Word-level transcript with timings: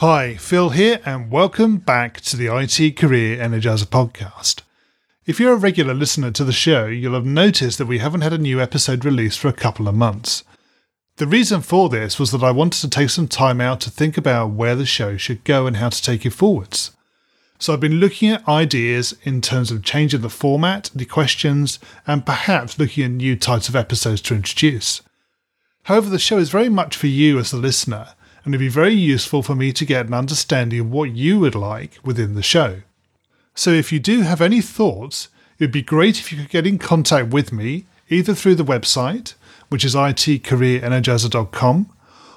Hi, 0.00 0.36
Phil 0.36 0.70
here, 0.70 1.00
and 1.04 1.28
welcome 1.28 1.78
back 1.78 2.20
to 2.20 2.36
the 2.36 2.46
IT 2.46 2.96
Career 2.96 3.36
Energizer 3.36 3.84
podcast. 3.84 4.60
If 5.26 5.40
you're 5.40 5.54
a 5.54 5.56
regular 5.56 5.92
listener 5.92 6.30
to 6.30 6.44
the 6.44 6.52
show, 6.52 6.86
you'll 6.86 7.14
have 7.14 7.26
noticed 7.26 7.78
that 7.78 7.86
we 7.86 7.98
haven't 7.98 8.20
had 8.20 8.32
a 8.32 8.38
new 8.38 8.60
episode 8.60 9.04
released 9.04 9.40
for 9.40 9.48
a 9.48 9.52
couple 9.52 9.88
of 9.88 9.96
months. 9.96 10.44
The 11.16 11.26
reason 11.26 11.62
for 11.62 11.88
this 11.88 12.16
was 12.16 12.30
that 12.30 12.44
I 12.44 12.52
wanted 12.52 12.80
to 12.82 12.88
take 12.88 13.10
some 13.10 13.26
time 13.26 13.60
out 13.60 13.80
to 13.80 13.90
think 13.90 14.16
about 14.16 14.50
where 14.50 14.76
the 14.76 14.86
show 14.86 15.16
should 15.16 15.42
go 15.42 15.66
and 15.66 15.78
how 15.78 15.88
to 15.88 16.00
take 16.00 16.24
it 16.24 16.30
forwards. 16.30 16.92
So 17.58 17.72
I've 17.72 17.80
been 17.80 17.98
looking 17.98 18.30
at 18.30 18.46
ideas 18.46 19.16
in 19.24 19.40
terms 19.40 19.72
of 19.72 19.82
changing 19.82 20.20
the 20.20 20.30
format, 20.30 20.92
the 20.94 21.06
questions, 21.06 21.80
and 22.06 22.24
perhaps 22.24 22.78
looking 22.78 23.02
at 23.02 23.10
new 23.10 23.34
types 23.34 23.68
of 23.68 23.74
episodes 23.74 24.20
to 24.20 24.36
introduce. 24.36 25.02
However, 25.82 26.08
the 26.08 26.20
show 26.20 26.38
is 26.38 26.50
very 26.50 26.68
much 26.68 26.96
for 26.96 27.08
you 27.08 27.40
as 27.40 27.50
the 27.50 27.56
listener, 27.56 28.10
and 28.48 28.54
it'd 28.54 28.64
be 28.64 28.68
very 28.68 28.94
useful 28.94 29.42
for 29.42 29.54
me 29.54 29.74
to 29.74 29.84
get 29.84 30.06
an 30.06 30.14
understanding 30.14 30.80
of 30.80 30.90
what 30.90 31.14
you 31.14 31.38
would 31.38 31.54
like 31.54 31.98
within 32.02 32.34
the 32.34 32.42
show. 32.42 32.80
So 33.54 33.68
if 33.68 33.92
you 33.92 34.00
do 34.00 34.22
have 34.22 34.40
any 34.40 34.62
thoughts, 34.62 35.28
it'd 35.58 35.70
be 35.70 35.82
great 35.82 36.18
if 36.18 36.32
you 36.32 36.38
could 36.38 36.48
get 36.48 36.66
in 36.66 36.78
contact 36.78 37.28
with 37.28 37.52
me 37.52 37.84
either 38.08 38.32
through 38.32 38.54
the 38.54 38.64
website, 38.64 39.34
which 39.68 39.84
is 39.84 39.94
itcareerenergizer.com, 39.94 41.92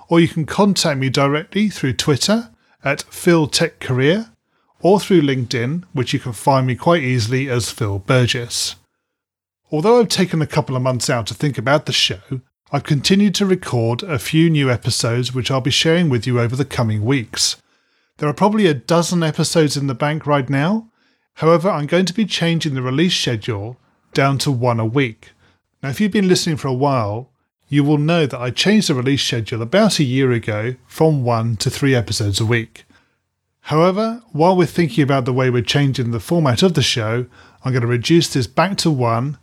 or 0.09 0.19
you 0.19 0.27
can 0.27 0.45
contact 0.45 0.99
me 0.99 1.09
directly 1.09 1.69
through 1.69 1.93
Twitter 1.93 2.49
at 2.83 3.05
PhilTechCareer 3.05 4.31
or 4.81 4.99
through 4.99 5.21
LinkedIn, 5.21 5.85
which 5.93 6.11
you 6.11 6.19
can 6.19 6.33
find 6.33 6.67
me 6.67 6.75
quite 6.75 7.03
easily 7.03 7.49
as 7.49 7.71
Phil 7.71 7.99
Burgess. 7.99 8.75
Although 9.71 10.01
I've 10.01 10.09
taken 10.09 10.41
a 10.41 10.45
couple 10.45 10.75
of 10.75 10.81
months 10.81 11.09
out 11.09 11.25
to 11.27 11.33
think 11.33 11.57
about 11.57 11.85
the 11.85 11.93
show, 11.93 12.41
I've 12.73 12.83
continued 12.83 13.35
to 13.35 13.45
record 13.45 14.01
a 14.01 14.17
few 14.17 14.49
new 14.49 14.71
episodes 14.71 15.33
which 15.33 15.51
I'll 15.51 15.59
be 15.59 15.71
sharing 15.71 16.07
with 16.07 16.25
you 16.25 16.39
over 16.39 16.55
the 16.55 16.63
coming 16.63 17.03
weeks. 17.03 17.61
There 18.15 18.29
are 18.29 18.33
probably 18.33 18.65
a 18.65 18.73
dozen 18.73 19.23
episodes 19.23 19.75
in 19.75 19.87
the 19.87 19.93
bank 19.93 20.25
right 20.25 20.49
now. 20.49 20.87
However, 21.35 21.69
I'm 21.69 21.85
going 21.85 22.05
to 22.05 22.13
be 22.13 22.23
changing 22.23 22.73
the 22.73 22.81
release 22.81 23.13
schedule 23.13 23.75
down 24.13 24.37
to 24.37 24.51
one 24.51 24.79
a 24.79 24.85
week. 24.85 25.31
Now, 25.83 25.89
if 25.89 25.99
you've 25.99 26.13
been 26.13 26.29
listening 26.29 26.55
for 26.55 26.69
a 26.69 26.73
while, 26.73 27.29
you 27.67 27.83
will 27.83 27.97
know 27.97 28.25
that 28.25 28.39
I 28.39 28.51
changed 28.51 28.87
the 28.87 28.95
release 28.95 29.21
schedule 29.21 29.61
about 29.61 29.99
a 29.99 30.05
year 30.05 30.31
ago 30.31 30.75
from 30.87 31.25
one 31.25 31.57
to 31.57 31.69
three 31.69 31.93
episodes 31.93 32.39
a 32.39 32.45
week. 32.45 32.85
However, 33.65 34.23
while 34.31 34.55
we're 34.55 34.65
thinking 34.65 35.03
about 35.03 35.25
the 35.25 35.33
way 35.33 35.49
we're 35.49 35.61
changing 35.61 36.11
the 36.11 36.21
format 36.21 36.63
of 36.63 36.75
the 36.75 36.81
show, 36.81 37.25
I'm 37.65 37.73
going 37.73 37.81
to 37.81 37.87
reduce 37.87 38.31
this 38.31 38.47
back 38.47 38.77
to 38.77 38.89
one, 38.89 39.37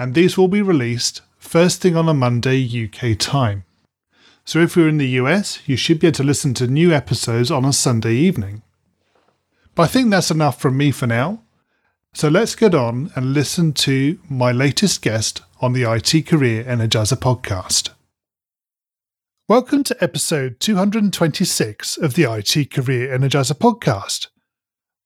and 0.00 0.14
these 0.14 0.36
will 0.36 0.48
be 0.48 0.62
released 0.62 1.20
first 1.42 1.82
thing 1.82 1.96
on 1.96 2.08
a 2.08 2.14
Monday 2.14 2.56
UK 2.64 3.18
time. 3.18 3.64
So 4.44 4.60
if 4.60 4.76
you're 4.76 4.88
in 4.88 4.98
the 4.98 5.18
US, 5.20 5.58
you 5.66 5.76
should 5.76 5.98
be 5.98 6.06
able 6.06 6.14
to 6.16 6.22
listen 6.22 6.54
to 6.54 6.66
new 6.66 6.92
episodes 6.92 7.50
on 7.50 7.64
a 7.64 7.72
Sunday 7.72 8.14
evening. 8.14 8.62
But 9.74 9.82
I 9.82 9.86
think 9.88 10.10
that's 10.10 10.30
enough 10.30 10.60
from 10.60 10.76
me 10.76 10.92
for 10.92 11.06
now. 11.06 11.42
So 12.14 12.28
let's 12.28 12.54
get 12.54 12.74
on 12.74 13.10
and 13.16 13.34
listen 13.34 13.72
to 13.74 14.18
my 14.30 14.52
latest 14.52 15.02
guest 15.02 15.42
on 15.60 15.72
the 15.72 15.82
IT 15.82 16.26
Career 16.26 16.64
Energizer 16.64 17.18
podcast. 17.18 17.90
Welcome 19.48 19.82
to 19.84 19.96
episode 20.02 20.60
226 20.60 21.98
of 21.98 22.14
the 22.14 22.22
IT 22.22 22.70
Career 22.70 23.18
Energizer 23.18 23.58
podcast. 23.58 24.28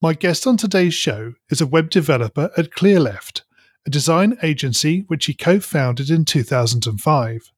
My 0.02 0.12
guest 0.12 0.46
on 0.46 0.58
today's 0.58 0.94
show 0.94 1.34
is 1.50 1.60
a 1.60 1.66
web 1.66 1.90
developer 1.90 2.50
at 2.56 2.70
Clearleft, 2.70 3.42
a 3.86 3.90
design 3.90 4.36
agency 4.42 5.04
which 5.06 5.26
he 5.26 5.34
co 5.34 5.60
founded 5.60 6.10
in 6.10 6.24
2005. 6.24 7.52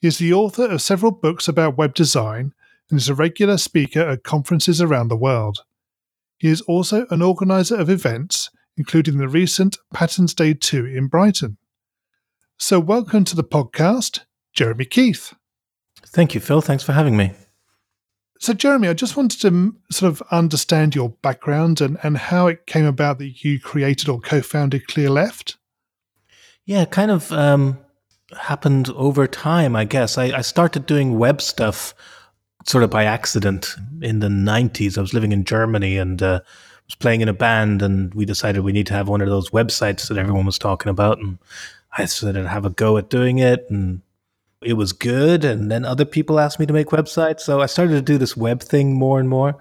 He 0.00 0.08
is 0.08 0.18
the 0.18 0.32
author 0.32 0.64
of 0.64 0.80
several 0.80 1.12
books 1.12 1.48
about 1.48 1.76
web 1.76 1.94
design 1.94 2.54
and 2.88 2.98
is 2.98 3.08
a 3.08 3.14
regular 3.14 3.58
speaker 3.58 4.00
at 4.00 4.22
conferences 4.22 4.80
around 4.80 5.08
the 5.08 5.16
world. 5.16 5.64
He 6.38 6.48
is 6.48 6.62
also 6.62 7.06
an 7.10 7.20
organizer 7.20 7.76
of 7.76 7.90
events, 7.90 8.50
including 8.76 9.18
the 9.18 9.28
recent 9.28 9.76
Patterns 9.92 10.32
Day 10.32 10.54
2 10.54 10.86
in 10.86 11.08
Brighton. 11.08 11.58
So, 12.56 12.78
welcome 12.78 13.24
to 13.24 13.36
the 13.36 13.44
podcast, 13.44 14.20
Jeremy 14.52 14.84
Keith. 14.84 15.34
Thank 16.06 16.34
you, 16.34 16.40
Phil. 16.40 16.62
Thanks 16.62 16.84
for 16.84 16.92
having 16.92 17.16
me. 17.16 17.32
So, 18.40 18.54
Jeremy, 18.54 18.88
I 18.88 18.94
just 18.94 19.18
wanted 19.18 19.42
to 19.42 19.76
sort 19.90 20.10
of 20.10 20.22
understand 20.30 20.94
your 20.94 21.10
background 21.10 21.82
and, 21.82 21.98
and 22.02 22.16
how 22.16 22.46
it 22.46 22.66
came 22.66 22.86
about 22.86 23.18
that 23.18 23.44
you 23.44 23.60
created 23.60 24.08
or 24.08 24.18
co 24.18 24.40
founded 24.40 24.86
Clearleft. 24.88 25.56
Yeah, 26.64 26.80
it 26.80 26.90
kind 26.90 27.10
of 27.10 27.30
um, 27.32 27.78
happened 28.38 28.88
over 28.90 29.26
time, 29.26 29.76
I 29.76 29.84
guess. 29.84 30.16
I, 30.16 30.38
I, 30.38 30.40
started 30.40 30.86
doing 30.86 31.18
web 31.18 31.42
stuff 31.42 31.92
sort 32.64 32.82
of 32.82 32.88
by 32.88 33.04
accident 33.04 33.76
in 34.00 34.20
the 34.20 34.28
90s. 34.28 34.96
I 34.96 35.02
was 35.02 35.12
living 35.12 35.32
in 35.32 35.44
Germany 35.44 35.98
and 35.98 36.22
uh, 36.22 36.40
was 36.86 36.94
playing 36.94 37.20
in 37.20 37.28
a 37.28 37.34
band, 37.34 37.82
and 37.82 38.14
we 38.14 38.24
decided 38.24 38.60
we 38.60 38.72
need 38.72 38.86
to 38.86 38.94
have 38.94 39.08
one 39.08 39.20
of 39.20 39.28
those 39.28 39.50
websites 39.50 40.08
that 40.08 40.16
everyone 40.16 40.46
was 40.46 40.58
talking 40.58 40.88
about. 40.88 41.18
And 41.18 41.38
I 41.98 42.06
started 42.06 42.40
to 42.40 42.48
have 42.48 42.64
a 42.64 42.70
go 42.70 42.96
at 42.96 43.10
doing 43.10 43.38
it. 43.38 43.66
And 43.68 44.00
it 44.62 44.74
was 44.74 44.92
good. 44.92 45.44
And 45.44 45.70
then 45.70 45.84
other 45.84 46.04
people 46.04 46.38
asked 46.38 46.60
me 46.60 46.66
to 46.66 46.72
make 46.72 46.88
websites. 46.88 47.40
So 47.40 47.60
I 47.60 47.66
started 47.66 47.94
to 47.94 48.02
do 48.02 48.18
this 48.18 48.36
web 48.36 48.62
thing 48.62 48.94
more 48.94 49.18
and 49.18 49.28
more. 49.28 49.56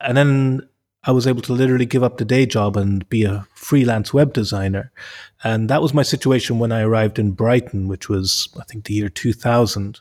And 0.00 0.16
then 0.16 0.68
I 1.04 1.12
was 1.12 1.26
able 1.26 1.42
to 1.42 1.52
literally 1.52 1.86
give 1.86 2.02
up 2.02 2.18
the 2.18 2.24
day 2.24 2.46
job 2.46 2.76
and 2.76 3.08
be 3.08 3.24
a 3.24 3.46
freelance 3.54 4.14
web 4.14 4.32
designer. 4.32 4.92
And 5.42 5.68
that 5.68 5.82
was 5.82 5.94
my 5.94 6.02
situation 6.02 6.58
when 6.58 6.72
I 6.72 6.82
arrived 6.82 7.18
in 7.18 7.32
Brighton, 7.32 7.88
which 7.88 8.08
was, 8.08 8.48
I 8.60 8.64
think, 8.64 8.84
the 8.84 8.94
year 8.94 9.08
2000. 9.08 10.00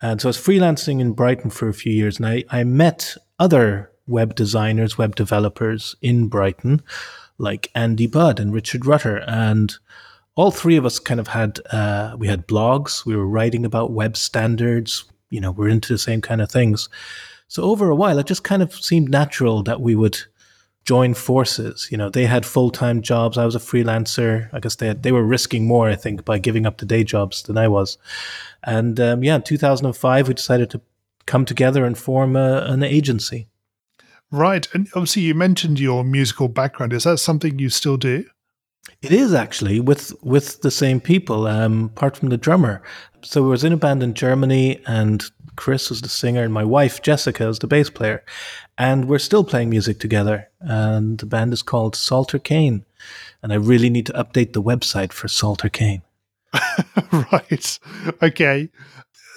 And 0.00 0.20
so 0.20 0.28
I 0.28 0.30
was 0.30 0.38
freelancing 0.38 1.00
in 1.00 1.12
Brighton 1.12 1.50
for 1.50 1.68
a 1.68 1.74
few 1.74 1.92
years 1.92 2.18
and 2.18 2.26
I, 2.26 2.44
I 2.50 2.64
met 2.64 3.16
other 3.38 3.90
web 4.06 4.34
designers, 4.34 4.96
web 4.96 5.16
developers 5.16 5.96
in 6.00 6.28
Brighton, 6.28 6.82
like 7.36 7.70
Andy 7.74 8.06
Budd 8.06 8.38
and 8.40 8.52
Richard 8.52 8.86
Rutter. 8.86 9.18
And 9.26 9.74
all 10.38 10.52
three 10.52 10.76
of 10.76 10.86
us 10.86 11.00
kind 11.00 11.18
of 11.18 11.26
had 11.26 11.58
uh, 11.72 12.14
we 12.16 12.28
had 12.28 12.46
blogs. 12.46 13.04
We 13.04 13.16
were 13.16 13.26
writing 13.26 13.64
about 13.64 13.90
web 13.90 14.16
standards. 14.16 15.04
You 15.30 15.40
know, 15.40 15.50
we're 15.50 15.68
into 15.68 15.92
the 15.92 15.98
same 15.98 16.20
kind 16.20 16.40
of 16.40 16.48
things. 16.48 16.88
So 17.48 17.64
over 17.64 17.90
a 17.90 17.96
while, 17.96 18.20
it 18.20 18.26
just 18.26 18.44
kind 18.44 18.62
of 18.62 18.72
seemed 18.72 19.10
natural 19.10 19.64
that 19.64 19.80
we 19.80 19.96
would 19.96 20.16
join 20.84 21.14
forces. 21.14 21.88
You 21.90 21.98
know, 21.98 22.08
they 22.08 22.24
had 22.24 22.46
full 22.46 22.70
time 22.70 23.02
jobs. 23.02 23.36
I 23.36 23.44
was 23.44 23.56
a 23.56 23.58
freelancer. 23.58 24.48
I 24.52 24.60
guess 24.60 24.76
they 24.76 24.86
had, 24.86 25.02
they 25.02 25.10
were 25.10 25.24
risking 25.24 25.66
more, 25.66 25.88
I 25.88 25.96
think, 25.96 26.24
by 26.24 26.38
giving 26.38 26.66
up 26.66 26.78
the 26.78 26.86
day 26.86 27.02
jobs 27.02 27.42
than 27.42 27.58
I 27.58 27.66
was. 27.66 27.98
And 28.62 29.00
um, 29.00 29.24
yeah, 29.24 29.34
in 29.34 29.42
2005, 29.42 30.28
we 30.28 30.34
decided 30.34 30.70
to 30.70 30.80
come 31.26 31.46
together 31.46 31.84
and 31.84 31.98
form 31.98 32.36
a, 32.36 32.60
an 32.68 32.84
agency. 32.84 33.48
Right, 34.30 34.68
and 34.72 34.86
obviously 34.94 35.22
you 35.22 35.34
mentioned 35.34 35.80
your 35.80 36.04
musical 36.04 36.46
background. 36.46 36.92
Is 36.92 37.04
that 37.04 37.18
something 37.18 37.58
you 37.58 37.70
still 37.70 37.96
do? 37.96 38.26
It 39.02 39.12
is 39.12 39.32
actually 39.32 39.80
with 39.80 40.12
with 40.22 40.62
the 40.62 40.70
same 40.70 41.00
people, 41.00 41.46
um, 41.46 41.84
apart 41.84 42.16
from 42.16 42.30
the 42.30 42.36
drummer. 42.36 42.82
So 43.22 43.46
I 43.46 43.48
was 43.48 43.64
in 43.64 43.72
a 43.72 43.76
band 43.76 44.02
in 44.02 44.14
Germany, 44.14 44.80
and 44.86 45.24
Chris 45.56 45.90
was 45.90 46.00
the 46.00 46.08
singer, 46.08 46.42
and 46.42 46.52
my 46.52 46.64
wife 46.64 47.02
Jessica 47.02 47.48
is 47.48 47.58
the 47.58 47.66
bass 47.66 47.90
player, 47.90 48.24
and 48.76 49.06
we're 49.06 49.18
still 49.18 49.44
playing 49.44 49.70
music 49.70 49.98
together. 49.98 50.48
And 50.60 51.18
the 51.18 51.26
band 51.26 51.52
is 51.52 51.62
called 51.62 51.96
Salter 51.96 52.38
Kane, 52.38 52.84
and 53.42 53.52
I 53.52 53.56
really 53.56 53.90
need 53.90 54.06
to 54.06 54.12
update 54.12 54.52
the 54.52 54.62
website 54.62 55.12
for 55.12 55.28
Salter 55.28 55.68
Kane. 55.68 56.02
right. 57.12 57.78
Okay. 58.22 58.70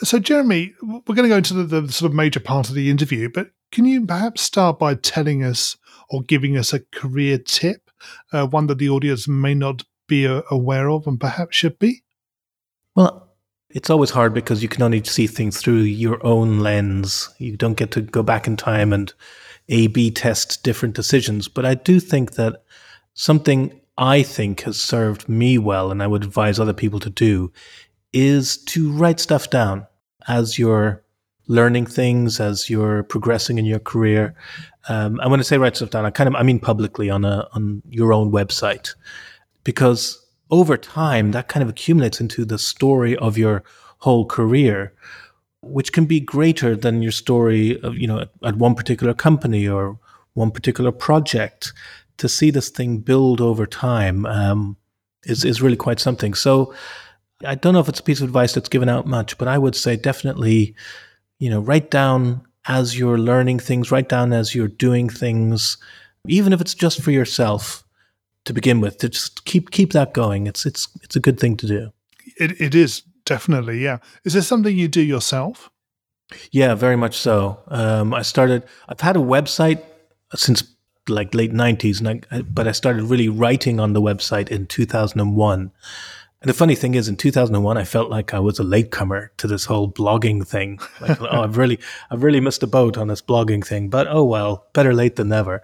So, 0.03 0.17
Jeremy, 0.17 0.73
we're 0.81 1.15
going 1.15 1.23
to 1.23 1.29
go 1.29 1.37
into 1.37 1.53
the, 1.53 1.81
the, 1.81 1.91
sort 1.91 2.09
of 2.09 2.15
major 2.15 2.39
part 2.39 2.69
of 2.69 2.75
the 2.75 2.89
interview, 2.89 3.29
but 3.29 3.51
can 3.71 3.85
you 3.85 4.03
perhaps 4.05 4.41
start 4.41 4.79
by 4.79 4.95
telling 4.95 5.43
us 5.43 5.77
or 6.09 6.23
giving 6.23 6.57
us 6.57 6.73
a 6.73 6.79
career 6.79 7.37
tip 7.37 7.90
uh, 8.31 8.47
one 8.47 8.67
that 8.67 8.77
the 8.77 8.89
audience 8.89 9.27
may 9.27 9.53
not 9.53 9.83
be 10.07 10.27
uh, 10.27 10.41
aware 10.49 10.89
of 10.89 11.07
and 11.07 11.19
perhaps 11.19 11.55
should 11.55 11.79
be? 11.79 12.03
Well, 12.95 13.29
it's 13.69 13.89
always 13.89 14.09
hard 14.09 14.33
because 14.33 14.61
you 14.61 14.67
can 14.67 14.83
only 14.83 15.03
see 15.03 15.27
things 15.27 15.57
through 15.57 15.81
your 15.81 16.25
own 16.25 16.59
lens. 16.59 17.33
You 17.37 17.55
don't 17.55 17.77
get 17.77 17.91
to 17.91 18.01
go 18.01 18.21
back 18.21 18.45
in 18.45 18.57
time 18.57 18.91
and 18.91 19.13
A 19.69 19.87
B 19.87 20.11
test 20.11 20.63
different 20.63 20.95
decisions. 20.95 21.47
But 21.47 21.65
I 21.65 21.75
do 21.75 21.99
think 21.99 22.33
that 22.33 22.63
something 23.13 23.79
I 23.97 24.23
think 24.23 24.61
has 24.61 24.81
served 24.81 25.29
me 25.29 25.57
well 25.57 25.91
and 25.91 26.03
I 26.03 26.07
would 26.07 26.23
advise 26.23 26.59
other 26.59 26.73
people 26.73 26.99
to 26.99 27.09
do 27.09 27.53
is 28.11 28.57
to 28.57 28.91
write 28.91 29.19
stuff 29.21 29.49
down 29.49 29.87
as 30.27 30.59
you're 30.59 31.03
learning 31.47 31.85
things, 31.85 32.39
as 32.39 32.69
you're 32.69 33.03
progressing 33.03 33.57
in 33.57 33.65
your 33.65 33.79
career. 33.79 34.35
Um, 34.89 35.19
and 35.19 35.29
when 35.29 35.39
I 35.39 35.43
say 35.43 35.57
write 35.57 35.75
stuff 35.75 35.91
down, 35.91 36.05
I 36.05 36.09
kind 36.09 36.27
of 36.27 36.35
I 36.35 36.43
mean 36.43 36.59
publicly 36.59 37.09
on 37.09 37.23
a 37.25 37.47
on 37.53 37.81
your 37.89 38.13
own 38.13 38.31
website, 38.31 38.95
because 39.63 40.17
over 40.49 40.77
time 40.77 41.31
that 41.31 41.47
kind 41.47 41.63
of 41.63 41.69
accumulates 41.69 42.19
into 42.19 42.45
the 42.45 42.57
story 42.57 43.15
of 43.17 43.37
your 43.37 43.63
whole 43.99 44.25
career, 44.25 44.93
which 45.61 45.93
can 45.93 46.05
be 46.05 46.19
greater 46.19 46.75
than 46.75 47.01
your 47.01 47.11
story 47.11 47.79
of 47.81 47.95
you 47.95 48.07
know 48.07 48.19
at, 48.19 48.29
at 48.43 48.55
one 48.57 48.75
particular 48.75 49.13
company 49.13 49.67
or 49.67 49.99
one 50.33 50.51
particular 50.51 50.91
project. 50.91 51.73
To 52.17 52.29
see 52.29 52.51
this 52.51 52.69
thing 52.69 52.99
build 52.99 53.41
over 53.41 53.65
time 53.65 54.27
um, 54.27 54.77
is 55.23 55.43
is 55.43 55.61
really 55.61 55.77
quite 55.77 55.99
something. 55.99 56.33
So. 56.33 56.73
I 57.43 57.55
don't 57.55 57.73
know 57.73 57.79
if 57.79 57.89
it's 57.89 57.99
a 57.99 58.03
piece 58.03 58.21
of 58.21 58.27
advice 58.27 58.53
that's 58.53 58.69
given 58.69 58.87
out 58.87 59.07
much, 59.07 59.35
but 59.39 59.47
I 59.47 59.57
would 59.57 59.75
say 59.75 59.95
definitely, 59.95 60.75
you 61.39 61.49
know, 61.49 61.59
write 61.59 61.89
down 61.89 62.45
as 62.65 62.97
you're 62.97 63.17
learning 63.17 63.59
things, 63.59 63.91
write 63.91 64.09
down 64.09 64.33
as 64.33 64.53
you're 64.53 64.67
doing 64.67 65.09
things, 65.09 65.77
even 66.27 66.53
if 66.53 66.61
it's 66.61 66.73
just 66.73 67.01
for 67.01 67.11
yourself 67.11 67.83
to 68.45 68.53
begin 68.53 68.81
with. 68.81 68.97
To 68.99 69.09
just 69.09 69.45
keep 69.45 69.71
keep 69.71 69.93
that 69.93 70.13
going. 70.13 70.47
It's 70.47 70.65
it's 70.65 70.87
it's 71.01 71.15
a 71.15 71.19
good 71.19 71.39
thing 71.39 71.57
to 71.57 71.67
do. 71.67 71.91
It 72.37 72.59
it 72.61 72.75
is 72.75 73.01
definitely 73.25 73.83
yeah. 73.83 73.97
Is 74.23 74.33
this 74.33 74.47
something 74.47 74.75
you 74.75 74.87
do 74.87 75.01
yourself? 75.01 75.69
Yeah, 76.51 76.75
very 76.75 76.95
much 76.95 77.17
so. 77.17 77.59
Um, 77.67 78.13
I 78.13 78.21
started. 78.21 78.63
I've 78.87 79.01
had 79.01 79.17
a 79.17 79.19
website 79.19 79.83
since 80.35 80.63
like 81.09 81.33
late 81.33 81.51
'90s, 81.51 81.99
and 81.99 82.25
I, 82.31 82.41
but 82.41 82.67
I 82.67 82.71
started 82.71 83.03
really 83.03 83.29
writing 83.29 83.79
on 83.79 83.93
the 83.93 84.01
website 84.01 84.49
in 84.49 84.67
2001. 84.67 85.71
And 86.41 86.49
the 86.49 86.55
funny 86.55 86.73
thing 86.73 86.95
is, 86.95 87.07
in 87.07 87.17
2001, 87.17 87.77
I 87.77 87.83
felt 87.83 88.09
like 88.09 88.33
I 88.33 88.39
was 88.39 88.57
a 88.57 88.63
latecomer 88.63 89.31
to 89.37 89.45
this 89.45 89.65
whole 89.65 89.91
blogging 89.91 90.45
thing. 90.45 90.79
Like, 90.99 91.21
oh, 91.21 91.43
I've 91.43 91.55
really, 91.55 91.79
I've 92.09 92.23
really 92.23 92.39
missed 92.39 92.63
a 92.63 92.67
boat 92.67 92.97
on 92.97 93.09
this 93.09 93.21
blogging 93.21 93.63
thing. 93.63 93.89
But 93.89 94.07
oh 94.09 94.23
well, 94.23 94.65
better 94.73 94.93
late 94.93 95.17
than 95.17 95.29
never. 95.29 95.61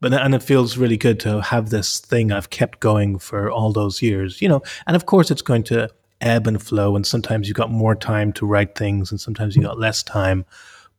But 0.00 0.12
and 0.12 0.34
it 0.34 0.42
feels 0.42 0.76
really 0.76 0.96
good 0.96 1.20
to 1.20 1.40
have 1.42 1.70
this 1.70 2.00
thing 2.00 2.32
I've 2.32 2.50
kept 2.50 2.80
going 2.80 3.20
for 3.20 3.48
all 3.50 3.72
those 3.72 4.02
years. 4.02 4.42
You 4.42 4.48
know, 4.48 4.62
and 4.88 4.96
of 4.96 5.06
course, 5.06 5.30
it's 5.30 5.42
going 5.42 5.62
to 5.64 5.90
ebb 6.20 6.48
and 6.48 6.60
flow. 6.60 6.96
And 6.96 7.06
sometimes 7.06 7.46
you've 7.46 7.56
got 7.56 7.70
more 7.70 7.94
time 7.94 8.32
to 8.32 8.46
write 8.46 8.74
things, 8.74 9.12
and 9.12 9.20
sometimes 9.20 9.54
you 9.54 9.62
got 9.62 9.78
less 9.78 10.02
time. 10.02 10.44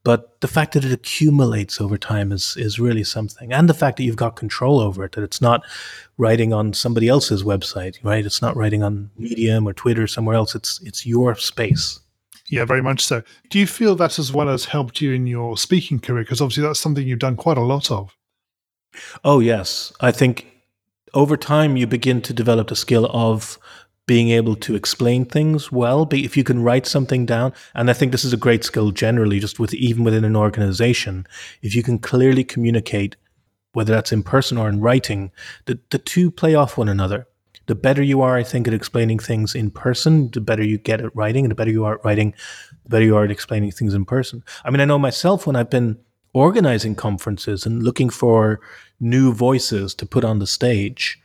But 0.08 0.40
the 0.40 0.48
fact 0.48 0.72
that 0.72 0.86
it 0.86 0.94
accumulates 0.94 1.82
over 1.82 1.98
time 1.98 2.32
is 2.32 2.56
is 2.56 2.80
really 2.80 3.04
something, 3.04 3.52
and 3.52 3.68
the 3.68 3.74
fact 3.74 3.98
that 3.98 4.04
you've 4.04 4.16
got 4.16 4.38
control 4.38 4.80
over 4.80 5.04
it. 5.04 5.12
That 5.12 5.24
it's 5.26 5.42
not 5.42 5.66
writing 6.18 6.54
on 6.54 6.72
somebody 6.72 7.10
else's 7.10 7.44
website, 7.44 7.98
right? 8.04 8.26
It's 8.26 8.42
not 8.42 8.56
writing 8.56 8.84
on 8.84 9.12
Medium 9.18 9.68
or 9.68 9.74
Twitter 9.74 10.04
or 10.04 10.08
somewhere 10.08 10.38
else. 10.38 10.56
It's 10.56 10.80
it's 10.82 11.06
your 11.06 11.36
space. 11.36 12.00
Yeah, 12.50 12.64
very 12.64 12.82
much 12.82 13.04
so. 13.04 13.22
Do 13.50 13.60
you 13.60 13.68
feel 13.68 13.96
that 13.96 14.18
as 14.18 14.32
well 14.32 14.48
as 14.48 14.64
helped 14.64 15.02
you 15.02 15.12
in 15.12 15.28
your 15.28 15.58
speaking 15.58 16.00
career? 16.00 16.24
Because 16.24 16.40
obviously 16.40 16.64
that's 16.64 16.80
something 16.80 17.06
you've 17.06 17.20
done 17.20 17.36
quite 17.36 17.58
a 17.58 17.70
lot 17.74 17.92
of. 17.92 18.16
Oh 19.26 19.42
yes, 19.42 19.92
I 20.00 20.14
think 20.14 20.48
over 21.14 21.36
time 21.36 21.76
you 21.76 21.86
begin 21.86 22.22
to 22.22 22.32
develop 22.32 22.70
the 22.70 22.78
skill 22.78 23.10
of 23.12 23.60
being 24.08 24.30
able 24.30 24.56
to 24.56 24.74
explain 24.74 25.26
things 25.26 25.72
well. 25.72 26.06
But 26.06 26.20
if 26.20 26.36
you 26.36 26.44
can 26.44 26.64
write 26.64 26.88
something 26.88 27.26
down, 27.26 27.54
and 27.76 27.90
I 27.90 27.94
think 27.94 28.12
this 28.12 28.26
is 28.26 28.34
a 28.34 28.38
great 28.38 28.64
skill 28.64 28.92
generally, 28.92 29.40
just 29.40 29.60
with 29.60 29.74
even 29.74 30.04
within 30.04 30.26
an 30.26 30.36
organization, 30.36 31.28
if 31.62 31.76
you 31.76 31.84
can 31.84 32.00
clearly 32.00 32.44
communicate, 32.44 33.18
whether 33.74 33.94
that's 33.94 34.14
in 34.14 34.24
person 34.24 34.58
or 34.58 34.70
in 34.70 34.82
writing, 34.82 35.32
the, 35.66 35.80
the 35.92 36.00
two 36.00 36.32
play 36.32 36.56
off 36.56 36.78
one 36.78 36.90
another. 36.90 37.28
The 37.68 37.76
better 37.76 38.02
you 38.02 38.22
are, 38.22 38.38
I 38.38 38.44
think, 38.44 38.66
at 38.66 38.74
explaining 38.74 39.20
things 39.20 39.54
in 39.54 39.72
person, 39.72 40.32
the 40.32 40.40
better 40.40 40.64
you 40.64 40.78
get 40.78 41.02
at 41.02 41.14
writing, 41.14 41.44
and 41.44 41.52
the 41.52 41.56
better 41.56 41.70
you 41.70 41.84
are 41.84 41.96
at 41.96 42.06
writing, 42.06 42.34
the 42.84 42.90
better 42.90 43.04
you 43.04 43.18
are 43.18 43.26
at 43.26 43.32
explaining 43.32 43.72
things 43.72 43.94
in 43.94 44.06
person. 44.06 44.42
I 44.64 44.72
mean, 44.72 44.80
I 44.80 44.86
know 44.86 44.98
myself 44.98 45.46
when 45.46 45.58
I've 45.58 45.70
been 45.70 46.00
organizing 46.34 46.96
conferences 46.96 47.66
and 47.66 47.84
looking 47.84 48.10
for 48.10 48.62
new 49.02 49.34
voices 49.34 49.94
to 49.96 50.06
put 50.06 50.24
on 50.24 50.40
the 50.40 50.48
stage, 50.48 51.22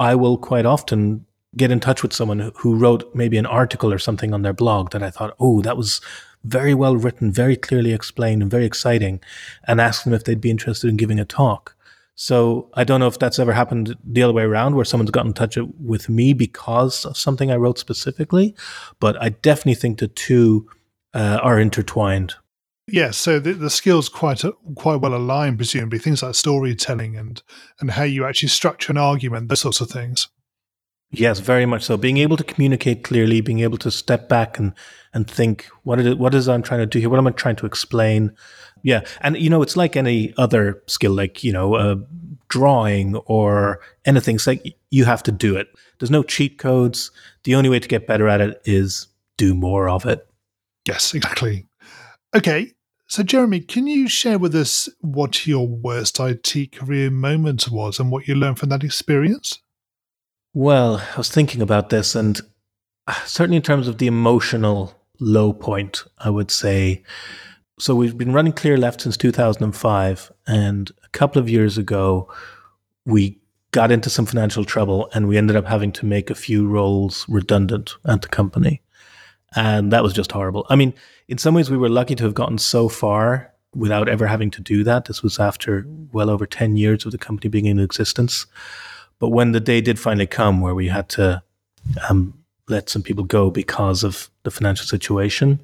I 0.00 0.16
will 0.16 0.36
quite 0.36 0.66
often 0.66 1.26
get 1.56 1.70
in 1.70 1.80
touch 1.80 2.02
with 2.02 2.12
someone 2.12 2.52
who 2.56 2.74
wrote 2.74 3.14
maybe 3.14 3.36
an 3.36 3.46
article 3.46 3.92
or 3.92 3.98
something 3.98 4.34
on 4.34 4.42
their 4.42 4.52
blog 4.52 4.90
that 4.90 5.02
I 5.02 5.10
thought, 5.10 5.34
oh, 5.38 5.62
that 5.62 5.76
was 5.76 6.00
very 6.44 6.74
well 6.74 6.96
written, 6.96 7.32
very 7.32 7.56
clearly 7.56 7.92
explained, 7.92 8.42
and 8.42 8.50
very 8.50 8.66
exciting, 8.66 9.20
and 9.66 9.80
ask 9.80 10.04
them 10.04 10.12
if 10.12 10.24
they'd 10.24 10.40
be 10.40 10.50
interested 10.50 10.88
in 10.88 10.96
giving 10.96 11.18
a 11.18 11.24
talk. 11.24 11.74
So 12.16 12.70
I 12.74 12.84
don't 12.84 13.00
know 13.00 13.08
if 13.08 13.18
that's 13.18 13.38
ever 13.38 13.52
happened 13.52 13.96
the 14.04 14.22
other 14.22 14.32
way 14.32 14.44
around, 14.44 14.76
where 14.76 14.84
someone's 14.84 15.10
gotten 15.10 15.30
in 15.30 15.34
touch 15.34 15.58
with 15.80 16.08
me 16.08 16.32
because 16.32 17.04
of 17.04 17.16
something 17.16 17.50
I 17.50 17.56
wrote 17.56 17.78
specifically, 17.78 18.54
but 19.00 19.20
I 19.20 19.30
definitely 19.30 19.74
think 19.74 19.98
the 19.98 20.08
two 20.08 20.68
uh, 21.12 21.40
are 21.42 21.58
intertwined. 21.58 22.34
Yeah, 22.86 23.12
so 23.12 23.40
the, 23.40 23.54
the 23.54 23.70
skills 23.70 24.08
quite 24.08 24.42
quite 24.74 25.00
well 25.00 25.14
aligned, 25.14 25.56
presumably 25.56 25.98
things 25.98 26.22
like 26.22 26.34
storytelling 26.34 27.16
and 27.16 27.42
and 27.80 27.90
how 27.92 28.04
you 28.04 28.26
actually 28.26 28.50
structure 28.50 28.92
an 28.92 28.98
argument, 28.98 29.48
those 29.48 29.60
sorts 29.60 29.80
of 29.80 29.88
things. 29.88 30.28
Yes, 31.18 31.40
very 31.40 31.66
much 31.66 31.82
so. 31.82 31.96
Being 31.96 32.18
able 32.18 32.36
to 32.36 32.44
communicate 32.44 33.04
clearly, 33.04 33.40
being 33.40 33.60
able 33.60 33.78
to 33.78 33.90
step 33.90 34.28
back 34.28 34.58
and 34.58 34.72
and 35.12 35.30
think 35.30 35.68
what 35.84 36.00
is 36.00 36.06
it, 36.06 36.18
what 36.18 36.34
is 36.34 36.48
I'm 36.48 36.62
trying 36.62 36.80
to 36.80 36.86
do 36.86 36.98
here? 36.98 37.08
What 37.08 37.18
am 37.18 37.26
I 37.26 37.30
trying 37.30 37.56
to 37.56 37.66
explain? 37.66 38.34
Yeah, 38.82 39.02
and 39.20 39.36
you 39.36 39.48
know, 39.48 39.62
it's 39.62 39.76
like 39.76 39.96
any 39.96 40.34
other 40.36 40.82
skill, 40.86 41.12
like 41.12 41.42
you 41.42 41.52
know, 41.52 41.74
uh, 41.74 41.96
drawing 42.48 43.16
or 43.26 43.80
anything. 44.04 44.36
It's 44.36 44.46
like 44.46 44.76
you 44.90 45.04
have 45.04 45.22
to 45.24 45.32
do 45.32 45.56
it. 45.56 45.68
There's 45.98 46.10
no 46.10 46.22
cheat 46.22 46.58
codes. 46.58 47.10
The 47.44 47.54
only 47.54 47.70
way 47.70 47.78
to 47.78 47.88
get 47.88 48.06
better 48.06 48.28
at 48.28 48.40
it 48.40 48.60
is 48.64 49.06
do 49.36 49.54
more 49.54 49.88
of 49.88 50.04
it. 50.06 50.26
Yes, 50.86 51.14
exactly. 51.14 51.66
Okay, 52.36 52.72
so 53.06 53.22
Jeremy, 53.22 53.60
can 53.60 53.86
you 53.86 54.08
share 54.08 54.38
with 54.38 54.54
us 54.54 54.88
what 55.00 55.46
your 55.46 55.68
worst 55.68 56.18
IT 56.20 56.72
career 56.72 57.10
moment 57.10 57.70
was 57.70 58.00
and 58.00 58.10
what 58.10 58.26
you 58.26 58.34
learned 58.34 58.58
from 58.58 58.70
that 58.70 58.84
experience? 58.84 59.60
Well, 60.56 60.98
I 60.98 61.16
was 61.16 61.28
thinking 61.28 61.60
about 61.60 61.90
this, 61.90 62.14
and 62.14 62.40
uh, 63.08 63.14
certainly 63.26 63.56
in 63.56 63.62
terms 63.62 63.88
of 63.88 63.98
the 63.98 64.06
emotional 64.06 64.94
low 65.18 65.52
point, 65.52 66.04
I 66.18 66.30
would 66.30 66.52
say. 66.52 67.02
So 67.80 67.96
we've 67.96 68.16
been 68.16 68.32
running 68.32 68.52
Clearleft 68.52 69.00
since 69.00 69.16
2005, 69.16 70.32
and 70.46 70.92
a 71.02 71.08
couple 71.08 71.42
of 71.42 71.48
years 71.48 71.76
ago, 71.76 72.32
we 73.04 73.40
got 73.72 73.90
into 73.90 74.08
some 74.08 74.26
financial 74.26 74.64
trouble, 74.64 75.10
and 75.12 75.26
we 75.26 75.36
ended 75.36 75.56
up 75.56 75.66
having 75.66 75.90
to 75.90 76.06
make 76.06 76.30
a 76.30 76.36
few 76.36 76.68
roles 76.68 77.26
redundant 77.28 77.96
at 78.04 78.22
the 78.22 78.28
company, 78.28 78.80
and 79.56 79.92
that 79.92 80.04
was 80.04 80.12
just 80.12 80.30
horrible. 80.30 80.66
I 80.70 80.76
mean, 80.76 80.94
in 81.26 81.36
some 81.36 81.54
ways, 81.54 81.68
we 81.68 81.76
were 81.76 81.88
lucky 81.88 82.14
to 82.14 82.24
have 82.24 82.34
gotten 82.34 82.58
so 82.58 82.88
far 82.88 83.52
without 83.74 84.08
ever 84.08 84.28
having 84.28 84.52
to 84.52 84.60
do 84.60 84.84
that. 84.84 85.06
This 85.06 85.20
was 85.20 85.40
after 85.40 85.84
well 86.12 86.30
over 86.30 86.46
10 86.46 86.76
years 86.76 87.04
of 87.04 87.10
the 87.10 87.18
company 87.18 87.48
being 87.48 87.66
in 87.66 87.80
existence. 87.80 88.46
But 89.18 89.28
when 89.28 89.52
the 89.52 89.60
day 89.60 89.80
did 89.80 89.98
finally 89.98 90.26
come 90.26 90.60
where 90.60 90.74
we 90.74 90.88
had 90.88 91.08
to 91.10 91.42
um, 92.08 92.44
let 92.68 92.88
some 92.88 93.02
people 93.02 93.24
go 93.24 93.50
because 93.50 94.04
of 94.04 94.30
the 94.42 94.50
financial 94.50 94.86
situation, 94.86 95.60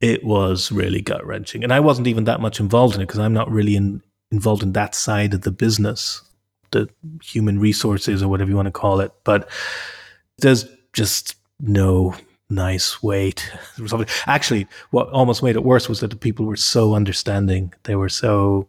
it 0.00 0.24
was 0.24 0.70
really 0.70 1.00
gut 1.00 1.24
wrenching. 1.26 1.62
And 1.62 1.72
I 1.72 1.80
wasn't 1.80 2.06
even 2.06 2.24
that 2.24 2.40
much 2.40 2.60
involved 2.60 2.94
in 2.94 3.00
it 3.00 3.06
because 3.06 3.20
I'm 3.20 3.32
not 3.32 3.50
really 3.50 3.76
in, 3.76 4.02
involved 4.30 4.62
in 4.62 4.72
that 4.72 4.94
side 4.94 5.34
of 5.34 5.42
the 5.42 5.50
business, 5.50 6.22
the 6.70 6.88
human 7.22 7.58
resources 7.58 8.22
or 8.22 8.28
whatever 8.28 8.50
you 8.50 8.56
want 8.56 8.66
to 8.66 8.72
call 8.72 9.00
it. 9.00 9.12
But 9.24 9.48
there's 10.38 10.66
just 10.92 11.36
no 11.60 12.14
nice 12.50 13.02
way 13.02 13.30
to 13.32 13.58
resolve 13.78 14.02
it. 14.02 14.10
Actually, 14.26 14.66
what 14.90 15.08
almost 15.08 15.42
made 15.42 15.56
it 15.56 15.64
worse 15.64 15.88
was 15.88 16.00
that 16.00 16.10
the 16.10 16.16
people 16.16 16.46
were 16.46 16.56
so 16.56 16.94
understanding. 16.94 17.72
They 17.84 17.96
were 17.96 18.08
so 18.08 18.68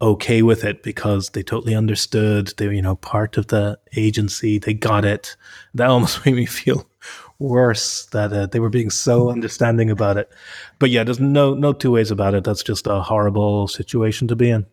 okay 0.00 0.42
with 0.42 0.64
it 0.64 0.82
because 0.82 1.30
they 1.30 1.42
totally 1.42 1.74
understood. 1.74 2.52
They 2.56 2.66
were, 2.66 2.72
you 2.72 2.82
know, 2.82 2.96
part 2.96 3.36
of 3.36 3.48
the 3.48 3.78
agency. 3.96 4.58
They 4.58 4.74
got 4.74 5.04
it. 5.04 5.36
That 5.74 5.88
almost 5.88 6.24
made 6.26 6.34
me 6.34 6.46
feel 6.46 6.86
worse 7.38 8.06
that 8.06 8.32
uh, 8.32 8.46
they 8.46 8.60
were 8.60 8.70
being 8.70 8.90
so 8.90 9.30
understanding 9.30 9.90
about 9.90 10.16
it. 10.16 10.30
But 10.78 10.90
yeah, 10.90 11.04
there's 11.04 11.20
no 11.20 11.54
no 11.54 11.72
two 11.72 11.90
ways 11.90 12.10
about 12.10 12.34
it. 12.34 12.44
That's 12.44 12.62
just 12.62 12.86
a 12.86 13.00
horrible 13.00 13.68
situation 13.68 14.28
to 14.28 14.36
be 14.36 14.50
in. 14.50 14.66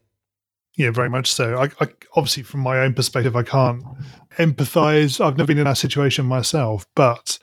Yeah, 0.77 0.91
very 0.91 1.09
much 1.09 1.31
so. 1.31 1.57
I, 1.57 1.65
I, 1.83 1.89
obviously, 2.15 2.43
from 2.43 2.61
my 2.61 2.79
own 2.79 2.93
perspective, 2.93 3.35
I 3.35 3.43
can't 3.43 3.83
empathize. 4.37 5.23
I've 5.23 5.37
never 5.37 5.47
been 5.47 5.57
in 5.57 5.65
that 5.65 5.77
situation 5.77 6.25
myself, 6.25 6.85
but 6.95 7.37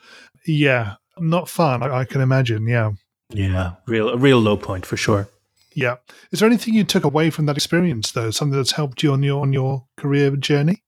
yeah, 0.47 0.95
not 1.19 1.47
fun. 1.47 1.83
I, 1.83 1.99
I 1.99 2.05
can 2.05 2.21
imagine. 2.21 2.67
Yeah, 2.67 2.91
yeah, 3.29 3.73
real 3.85 4.09
a 4.09 4.17
real 4.17 4.39
low 4.39 4.57
point 4.57 4.85
for 4.85 4.97
sure. 4.97 5.27
Yeah. 5.73 5.97
Is 6.31 6.39
there 6.39 6.47
anything 6.47 6.73
you 6.73 6.83
took 6.83 7.03
away 7.03 7.29
from 7.29 7.45
that 7.45 7.57
experience, 7.57 8.11
though? 8.11 8.31
Something 8.31 8.57
that's 8.57 8.71
helped 8.71 9.03
you 9.03 9.13
on 9.13 9.23
your 9.23 9.41
on 9.41 9.53
your 9.53 9.85
career 9.97 10.35
journey? 10.35 10.83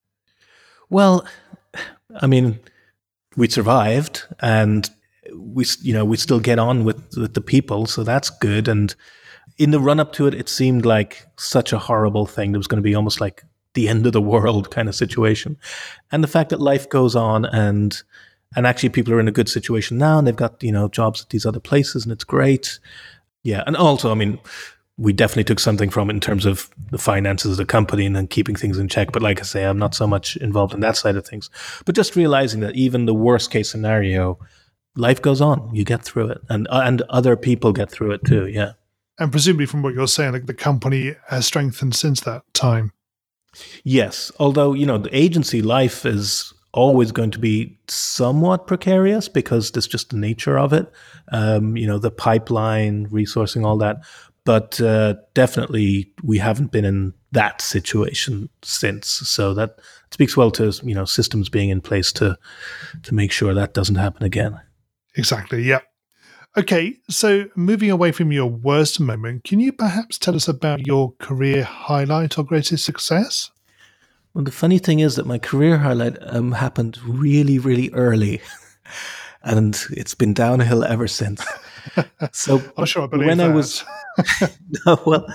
Well, 0.90 1.26
I 2.20 2.28
mean, 2.28 2.60
we 3.38 3.48
survived, 3.48 4.26
and 4.40 4.90
we 5.36 5.66
you 5.82 5.94
know 5.94 6.06
we 6.06 6.18
still 6.18 6.40
get 6.40 6.60
on 6.60 6.84
with 6.84 7.02
with 7.18 7.34
the 7.34 7.42
people, 7.42 7.86
so 7.86 8.04
that's 8.04 8.30
good. 8.30 8.68
And 8.68 8.94
in 9.58 9.72
the 9.72 9.80
run 9.80 10.00
up 10.00 10.14
to 10.14 10.28
it, 10.28 10.34
it 10.34 10.50
seemed 10.50 10.86
like 10.86 11.28
such 11.38 11.74
a 11.74 11.80
horrible 11.80 12.26
thing. 12.26 12.52
There 12.52 12.60
was 12.60 12.68
going 12.68 12.82
to 12.82 12.90
be 12.90 12.96
almost 12.96 13.22
like 13.22 13.44
the 13.74 13.88
end 13.88 14.06
of 14.06 14.14
the 14.14 14.22
world 14.22 14.72
kind 14.72 14.90
of 14.90 14.96
situation, 14.96 15.58
and 16.12 16.24
the 16.24 16.28
fact 16.28 16.50
that 16.50 16.60
life 16.60 16.90
goes 16.90 17.16
on 17.16 17.46
and 17.46 18.02
and 18.56 18.68
actually 18.68 18.90
people 18.90 19.14
are 19.14 19.20
in 19.20 19.28
a 19.28 19.32
good 19.32 19.48
situation 19.48 19.98
now 19.98 20.18
and 20.18 20.28
they've 20.28 20.36
got 20.36 20.62
you 20.64 20.72
know 20.72 20.90
jobs 20.90 21.22
at 21.22 21.30
these 21.30 21.46
other 21.46 21.60
places 21.60 22.04
and 22.04 22.12
it's 22.12 22.24
great 22.24 22.80
Yeah, 23.44 23.64
and 23.66 23.76
also, 23.76 24.12
I 24.12 24.16
mean, 24.16 24.40
we 24.98 25.14
definitely 25.14 25.46
took 25.46 25.60
something 25.60 25.90
from 25.90 26.10
it 26.10 26.14
in 26.14 26.20
terms 26.20 26.46
of 26.46 26.70
the 26.92 26.98
finances 26.98 27.52
of 27.52 27.58
the 27.58 27.66
company 27.66 28.06
and 28.06 28.16
then 28.16 28.28
keeping 28.28 28.56
things 28.56 28.78
in 28.78 28.88
check. 28.88 29.12
But 29.12 29.24
like 29.24 29.40
I 29.40 29.44
say, 29.44 29.64
I'm 29.64 29.80
not 29.80 29.96
so 29.96 30.06
much 30.06 30.38
involved 30.38 30.74
in 30.74 30.80
that 30.82 30.96
side 30.96 31.16
of 31.16 31.26
things. 31.26 31.50
But 31.86 31.96
just 31.96 32.16
realizing 32.16 32.60
that 32.60 32.76
even 32.76 33.06
the 33.06 33.14
worst 33.14 33.50
case 33.50 33.70
scenario, 33.70 34.38
life 34.96 35.22
goes 35.22 35.42
on. 35.42 35.74
You 35.74 35.84
get 35.84 36.04
through 36.04 36.30
it, 36.30 36.42
and 36.50 36.68
uh, 36.70 36.82
and 36.84 37.02
other 37.10 37.36
people 37.36 37.74
get 37.74 37.90
through 37.90 38.12
it 38.12 38.22
too. 38.26 38.48
Yeah. 38.48 38.74
And 39.18 39.32
presumably, 39.32 39.66
from 39.66 39.82
what 39.82 39.94
you're 39.94 40.08
saying, 40.08 40.34
like 40.34 40.46
the 40.46 40.54
company 40.54 41.16
has 41.28 41.46
strengthened 41.46 41.96
since 41.96 42.22
that 42.22 42.44
time. 42.54 42.92
Yes, 43.84 44.32
although 44.40 44.74
you 44.74 44.86
know 44.86 44.98
the 44.98 45.16
agency 45.16 45.62
life 45.62 46.06
is 46.06 46.54
always 46.74 47.12
going 47.12 47.32
to 47.32 47.40
be 47.40 47.78
somewhat 47.88 48.68
precarious 48.68 49.28
because 49.28 49.72
that's 49.72 49.88
just 49.88 50.10
the 50.10 50.18
nature 50.18 50.58
of 50.58 50.74
it. 50.74 50.92
Um, 51.32 51.76
you 51.76 51.86
know, 51.86 51.98
the 51.98 52.12
pipeline, 52.12 53.08
resourcing, 53.10 53.66
all 53.66 53.78
that. 53.78 53.98
But 54.44 54.82
uh, 54.82 55.16
definitely, 55.34 56.12
we 56.24 56.40
haven't 56.40 56.72
been 56.72 56.86
in 56.86 57.14
that 57.32 57.62
situation 57.62 58.50
since. 58.64 59.08
So 59.08 59.54
that 59.54 59.80
speaks 60.12 60.36
well 60.36 60.52
to 60.52 60.72
you 60.84 60.96
know 60.96 61.06
systems 61.06 61.50
being 61.50 61.70
in 61.70 61.82
place 61.82 62.12
to 62.14 62.38
to 63.04 63.14
make 63.14 63.32
sure 63.32 63.54
that 63.54 63.74
doesn't 63.74 63.96
happen 63.96 64.24
again. 64.24 64.60
Exactly. 65.16 65.64
Yeah. 65.64 65.82
Okay, 66.58 66.98
so 67.10 67.46
moving 67.56 67.90
away 67.90 68.12
from 68.12 68.34
your 68.34 68.48
worst 68.48 69.00
moment, 69.00 69.46
can 69.46 69.62
you 69.62 69.72
perhaps 69.72 70.18
tell 70.18 70.36
us 70.36 70.50
about 70.50 70.86
your 70.86 71.14
career 71.14 71.64
highlight 71.64 72.38
or 72.38 72.44
greatest 72.44 72.84
success? 72.84 73.52
Well, 74.34 74.44
the 74.44 74.52
funny 74.52 74.80
thing 74.80 75.00
is 75.00 75.16
that 75.16 75.26
my 75.26 75.40
career 75.40 75.78
highlight 75.78 76.18
um, 76.22 76.54
happened 76.54 76.98
really, 77.04 77.60
really 77.60 77.90
early, 77.92 78.42
and 79.44 79.78
it's 79.92 80.16
been 80.16 80.34
downhill 80.34 80.84
ever 80.84 81.08
since. 81.08 81.46
So, 82.32 82.62
I'm 82.78 82.86
sure 82.86 83.04
I 83.04 83.08
believe 83.08 83.28
when 83.28 83.40
that. 83.40 83.50
I 83.50 83.54
was, 83.54 83.84
no, 84.86 85.02
well, 85.04 85.26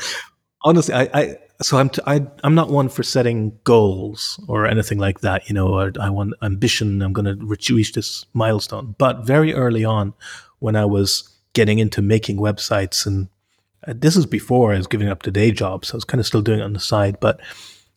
honestly, 0.62 0.95
I, 0.95 1.09
I 1.12 1.38
so 1.61 1.76
I'm 1.76 1.91
t- 1.91 2.03
I, 2.07 2.25
I'm 2.45 2.55
not 2.55 2.71
one 2.71 2.88
for 2.88 3.03
setting 3.03 3.59
goals 3.65 4.38
or 4.47 4.65
anything 4.65 4.99
like 4.99 5.21
that. 5.21 5.49
You 5.49 5.55
know, 5.55 5.67
or 5.69 5.93
I 6.00 6.09
want 6.09 6.35
ambition. 6.43 7.03
I'm 7.03 7.12
going 7.12 7.25
to 7.25 7.45
reach, 7.45 7.69
reach 7.71 7.93
this 7.95 8.26
milestone. 8.33 8.95
But 8.97 9.26
very 9.26 9.55
early 9.55 9.85
on, 9.85 10.15
when 10.61 10.76
I 10.76 10.85
was 10.85 11.29
getting 11.53 11.81
into 11.81 12.00
making 12.00 12.37
websites, 12.37 13.07
and 13.07 13.29
uh, 13.87 13.95
this 13.97 14.17
is 14.17 14.25
before 14.25 14.73
I 14.73 14.76
was 14.76 14.87
giving 14.87 15.09
up 15.09 15.25
the 15.25 15.33
day 15.33 15.50
job, 15.50 15.85
so 15.85 15.95
I 15.95 15.97
was 15.97 16.05
kind 16.05 16.21
of 16.21 16.26
still 16.26 16.43
doing 16.43 16.61
it 16.61 16.65
on 16.65 16.75
the 16.75 16.81
side. 16.81 17.19
But 17.21 17.41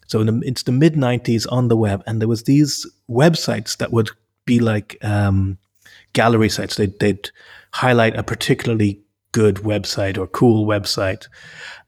so 0.10 0.24
the, 0.24 0.42
it's 0.44 0.64
the 0.64 0.72
mid 0.72 0.96
'90s 0.96 1.46
on 1.52 1.68
the 1.68 1.78
web, 1.78 2.02
and 2.08 2.20
there 2.20 2.28
was 2.28 2.44
these 2.44 2.86
websites 3.08 3.78
that 3.78 3.94
would 3.94 4.10
be 4.44 4.60
like 4.60 4.98
um, 5.06 5.60
gallery 6.14 6.50
sites. 6.50 6.76
They'd, 6.76 6.98
they'd 7.00 7.30
highlight 7.74 8.18
a 8.18 8.24
particularly 8.24 9.04
good 9.32 9.58
website 9.58 10.18
or 10.18 10.26
cool 10.26 10.66
website. 10.66 11.28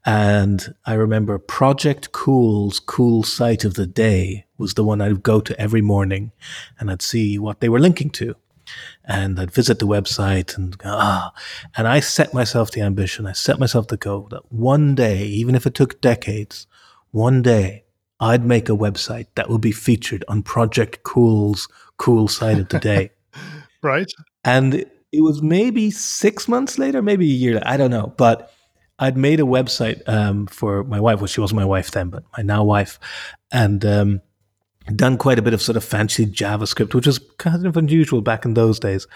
And 0.06 0.72
I 0.86 0.94
remember 0.94 1.36
Project 1.38 2.12
Cool's 2.12 2.78
cool 2.78 3.24
site 3.24 3.64
of 3.64 3.74
the 3.74 3.88
day 3.88 4.46
was 4.56 4.74
the 4.74 4.84
one 4.84 5.00
I'd 5.00 5.24
go 5.24 5.40
to 5.40 5.60
every 5.60 5.82
morning 5.82 6.30
and 6.78 6.92
I'd 6.92 7.02
see 7.02 7.40
what 7.40 7.58
they 7.58 7.68
were 7.68 7.80
linking 7.80 8.10
to. 8.10 8.36
And 9.04 9.40
I'd 9.40 9.50
visit 9.50 9.80
the 9.80 9.88
website 9.88 10.56
and 10.56 10.78
go, 10.78 10.90
ah, 10.92 11.32
and 11.76 11.88
I 11.88 11.98
set 11.98 12.32
myself 12.32 12.70
the 12.70 12.82
ambition, 12.82 13.26
I 13.26 13.32
set 13.32 13.58
myself 13.58 13.88
the 13.88 13.96
goal 13.96 14.28
that 14.30 14.52
one 14.52 14.94
day, 14.94 15.24
even 15.24 15.56
if 15.56 15.66
it 15.66 15.74
took 15.74 16.00
decades, 16.00 16.68
one 17.10 17.42
day 17.42 17.81
I'd 18.22 18.46
make 18.46 18.68
a 18.68 18.72
website 18.72 19.26
that 19.34 19.50
would 19.50 19.60
be 19.60 19.72
featured 19.72 20.24
on 20.28 20.44
Project 20.44 21.02
Cool's 21.02 21.68
cool 21.96 22.28
Site 22.28 22.60
of 22.60 22.68
the 22.68 22.78
day. 22.78 23.10
right. 23.82 24.10
And 24.44 24.86
it 25.10 25.20
was 25.20 25.42
maybe 25.42 25.90
six 25.90 26.46
months 26.46 26.78
later, 26.78 27.02
maybe 27.02 27.24
a 27.24 27.34
year. 27.34 27.60
I 27.66 27.76
don't 27.76 27.90
know, 27.90 28.14
but 28.16 28.52
I'd 29.00 29.16
made 29.16 29.40
a 29.40 29.44
website 29.44 30.08
um, 30.08 30.46
for 30.46 30.84
my 30.84 31.00
wife. 31.00 31.18
Well, 31.18 31.26
she 31.26 31.40
wasn't 31.40 31.60
my 31.60 31.64
wife 31.64 31.90
then, 31.90 32.10
but 32.10 32.22
my 32.38 32.44
now 32.44 32.62
wife, 32.62 33.00
and 33.50 33.84
um, 33.84 34.20
done 34.94 35.18
quite 35.18 35.40
a 35.40 35.42
bit 35.42 35.52
of 35.52 35.60
sort 35.60 35.76
of 35.76 35.82
fancy 35.82 36.24
JavaScript, 36.24 36.94
which 36.94 37.08
was 37.08 37.18
kind 37.38 37.66
of 37.66 37.76
unusual 37.76 38.20
back 38.20 38.44
in 38.44 38.54
those 38.54 38.78
days, 38.78 39.08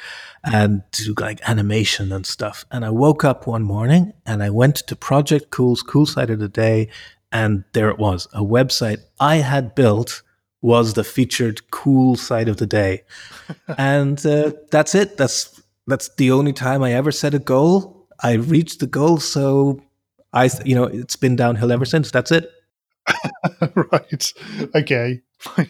and 0.43 0.83
do 0.91 1.15
like 1.19 1.49
animation 1.49 2.11
and 2.11 2.27
stuff. 2.27 2.65
And 2.73 2.85
I 2.85 2.91
woke 2.91 3.25
up 3.25 3.47
one 3.47 3.63
morning 3.63 4.13
and 4.27 4.43
I 4.43 4.51
went 4.51 4.77
to 4.77 4.97
Project 4.97 5.51
Cool's 5.51 5.83
Cool 5.83 6.07
Site 6.07 6.31
of 6.31 6.41
the 6.41 6.49
Day, 6.49 6.89
and 7.37 7.65
there 7.75 7.91
it 7.91 7.99
was, 7.99 8.27
a 8.33 8.41
website 8.41 9.01
I 9.21 9.37
had 9.37 9.75
built 9.75 10.23
was 10.63 10.95
the 10.95 11.05
featured 11.05 11.71
cool 11.71 12.17
site 12.17 12.49
of 12.49 12.57
the 12.57 12.67
day, 12.67 13.03
and 13.79 14.25
uh, 14.25 14.53
that's 14.71 14.95
it. 14.95 15.19
That's 15.19 15.61
that's 15.87 16.09
the 16.17 16.31
only 16.31 16.55
time 16.55 16.83
I 16.83 16.95
ever 16.95 17.13
set 17.13 17.35
a 17.35 17.39
goal. 17.39 18.09
I 18.23 18.33
reached 18.33 18.81
the 18.81 18.87
goal, 18.87 19.19
so 19.19 19.83
I, 20.33 20.49
you 20.65 20.75
know, 20.75 20.85
it's 20.85 21.17
been 21.17 21.37
downhill 21.37 21.71
ever 21.73 21.85
since. 21.85 22.11
That's 22.11 22.33
it. 22.33 22.51
right. 23.93 24.33
Okay. 24.75 25.23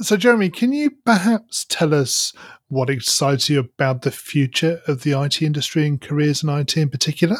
So, 0.00 0.18
Jeremy, 0.18 0.50
can 0.50 0.74
you 0.74 0.90
perhaps 1.06 1.64
tell 1.64 1.94
us 1.94 2.34
what 2.68 2.90
excites 2.90 3.48
you 3.48 3.58
about 3.58 4.02
the 4.02 4.10
future 4.10 4.82
of 4.86 5.04
the 5.04 5.18
IT 5.18 5.40
industry 5.40 5.86
and 5.86 5.98
careers 5.98 6.42
in 6.42 6.50
IT 6.50 6.76
in 6.76 6.90
particular? 6.90 7.38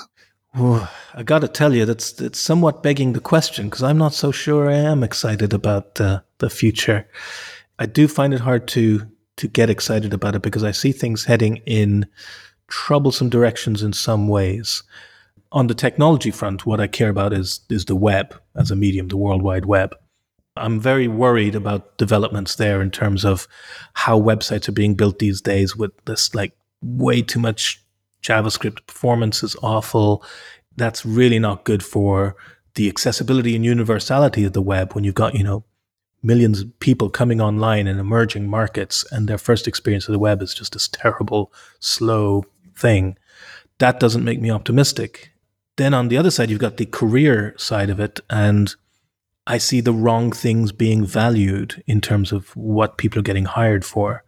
Ooh, 0.58 0.86
I 1.14 1.22
got 1.22 1.40
to 1.40 1.48
tell 1.48 1.74
you, 1.74 1.84
that's 1.84 2.18
it's 2.20 2.40
somewhat 2.40 2.82
begging 2.82 3.12
the 3.12 3.20
question 3.20 3.66
because 3.66 3.82
I'm 3.82 3.98
not 3.98 4.14
so 4.14 4.30
sure 4.30 4.70
I 4.70 4.76
am 4.76 5.02
excited 5.02 5.52
about 5.52 6.00
uh, 6.00 6.20
the 6.38 6.48
future. 6.48 7.06
I 7.78 7.86
do 7.86 8.08
find 8.08 8.32
it 8.32 8.40
hard 8.40 8.66
to 8.68 9.06
to 9.36 9.48
get 9.48 9.68
excited 9.68 10.14
about 10.14 10.34
it 10.34 10.40
because 10.40 10.64
I 10.64 10.70
see 10.70 10.92
things 10.92 11.24
heading 11.24 11.58
in 11.66 12.06
troublesome 12.68 13.28
directions 13.28 13.82
in 13.82 13.92
some 13.92 14.28
ways. 14.28 14.82
On 15.52 15.66
the 15.66 15.74
technology 15.74 16.30
front, 16.30 16.64
what 16.64 16.80
I 16.80 16.86
care 16.86 17.10
about 17.10 17.34
is 17.34 17.60
is 17.68 17.84
the 17.84 17.96
web 17.96 18.34
as 18.54 18.70
a 18.70 18.76
medium, 18.76 19.08
the 19.08 19.18
World 19.18 19.42
Wide 19.42 19.66
Web. 19.66 19.94
I'm 20.56 20.80
very 20.80 21.06
worried 21.06 21.54
about 21.54 21.98
developments 21.98 22.54
there 22.54 22.80
in 22.80 22.90
terms 22.90 23.26
of 23.26 23.46
how 23.92 24.18
websites 24.18 24.68
are 24.68 24.72
being 24.72 24.94
built 24.94 25.18
these 25.18 25.42
days 25.42 25.76
with 25.76 25.92
this 26.06 26.34
like 26.34 26.56
way 26.80 27.20
too 27.20 27.40
much 27.40 27.82
JavaScript. 28.26 28.86
Performance 28.86 29.42
is 29.42 29.56
awful. 29.62 30.24
That's 30.76 31.06
really 31.06 31.38
not 31.38 31.64
good 31.64 31.84
for 31.84 32.36
the 32.74 32.88
accessibility 32.88 33.54
and 33.56 33.64
universality 33.64 34.44
of 34.44 34.52
the 34.52 34.62
web 34.62 34.92
when 34.92 35.04
you've 35.04 35.14
got, 35.14 35.34
you 35.34 35.44
know, 35.44 35.64
millions 36.22 36.60
of 36.60 36.78
people 36.80 37.08
coming 37.08 37.40
online 37.40 37.86
in 37.86 37.98
emerging 37.98 38.48
markets 38.48 39.04
and 39.12 39.28
their 39.28 39.38
first 39.38 39.68
experience 39.68 40.08
of 40.08 40.12
the 40.12 40.18
web 40.18 40.42
is 40.42 40.52
just 40.54 40.72
this 40.72 40.88
terrible, 40.88 41.52
slow 41.78 42.44
thing. 42.76 43.16
That 43.78 44.00
doesn't 44.00 44.24
make 44.24 44.40
me 44.40 44.50
optimistic. 44.50 45.32
Then 45.76 45.94
on 45.94 46.08
the 46.08 46.16
other 46.16 46.30
side, 46.30 46.50
you've 46.50 46.58
got 46.58 46.78
the 46.78 46.86
career 46.86 47.54
side 47.58 47.90
of 47.90 48.00
it, 48.00 48.20
and 48.30 48.74
I 49.46 49.58
see 49.58 49.80
the 49.80 49.92
wrong 49.92 50.32
things 50.32 50.72
being 50.72 51.04
valued 51.06 51.82
in 51.86 52.00
terms 52.00 52.32
of 52.32 52.56
what 52.56 52.96
people 52.96 53.18
are 53.20 53.22
getting 53.30 53.44
hired 53.44 53.84
for. 53.84 54.24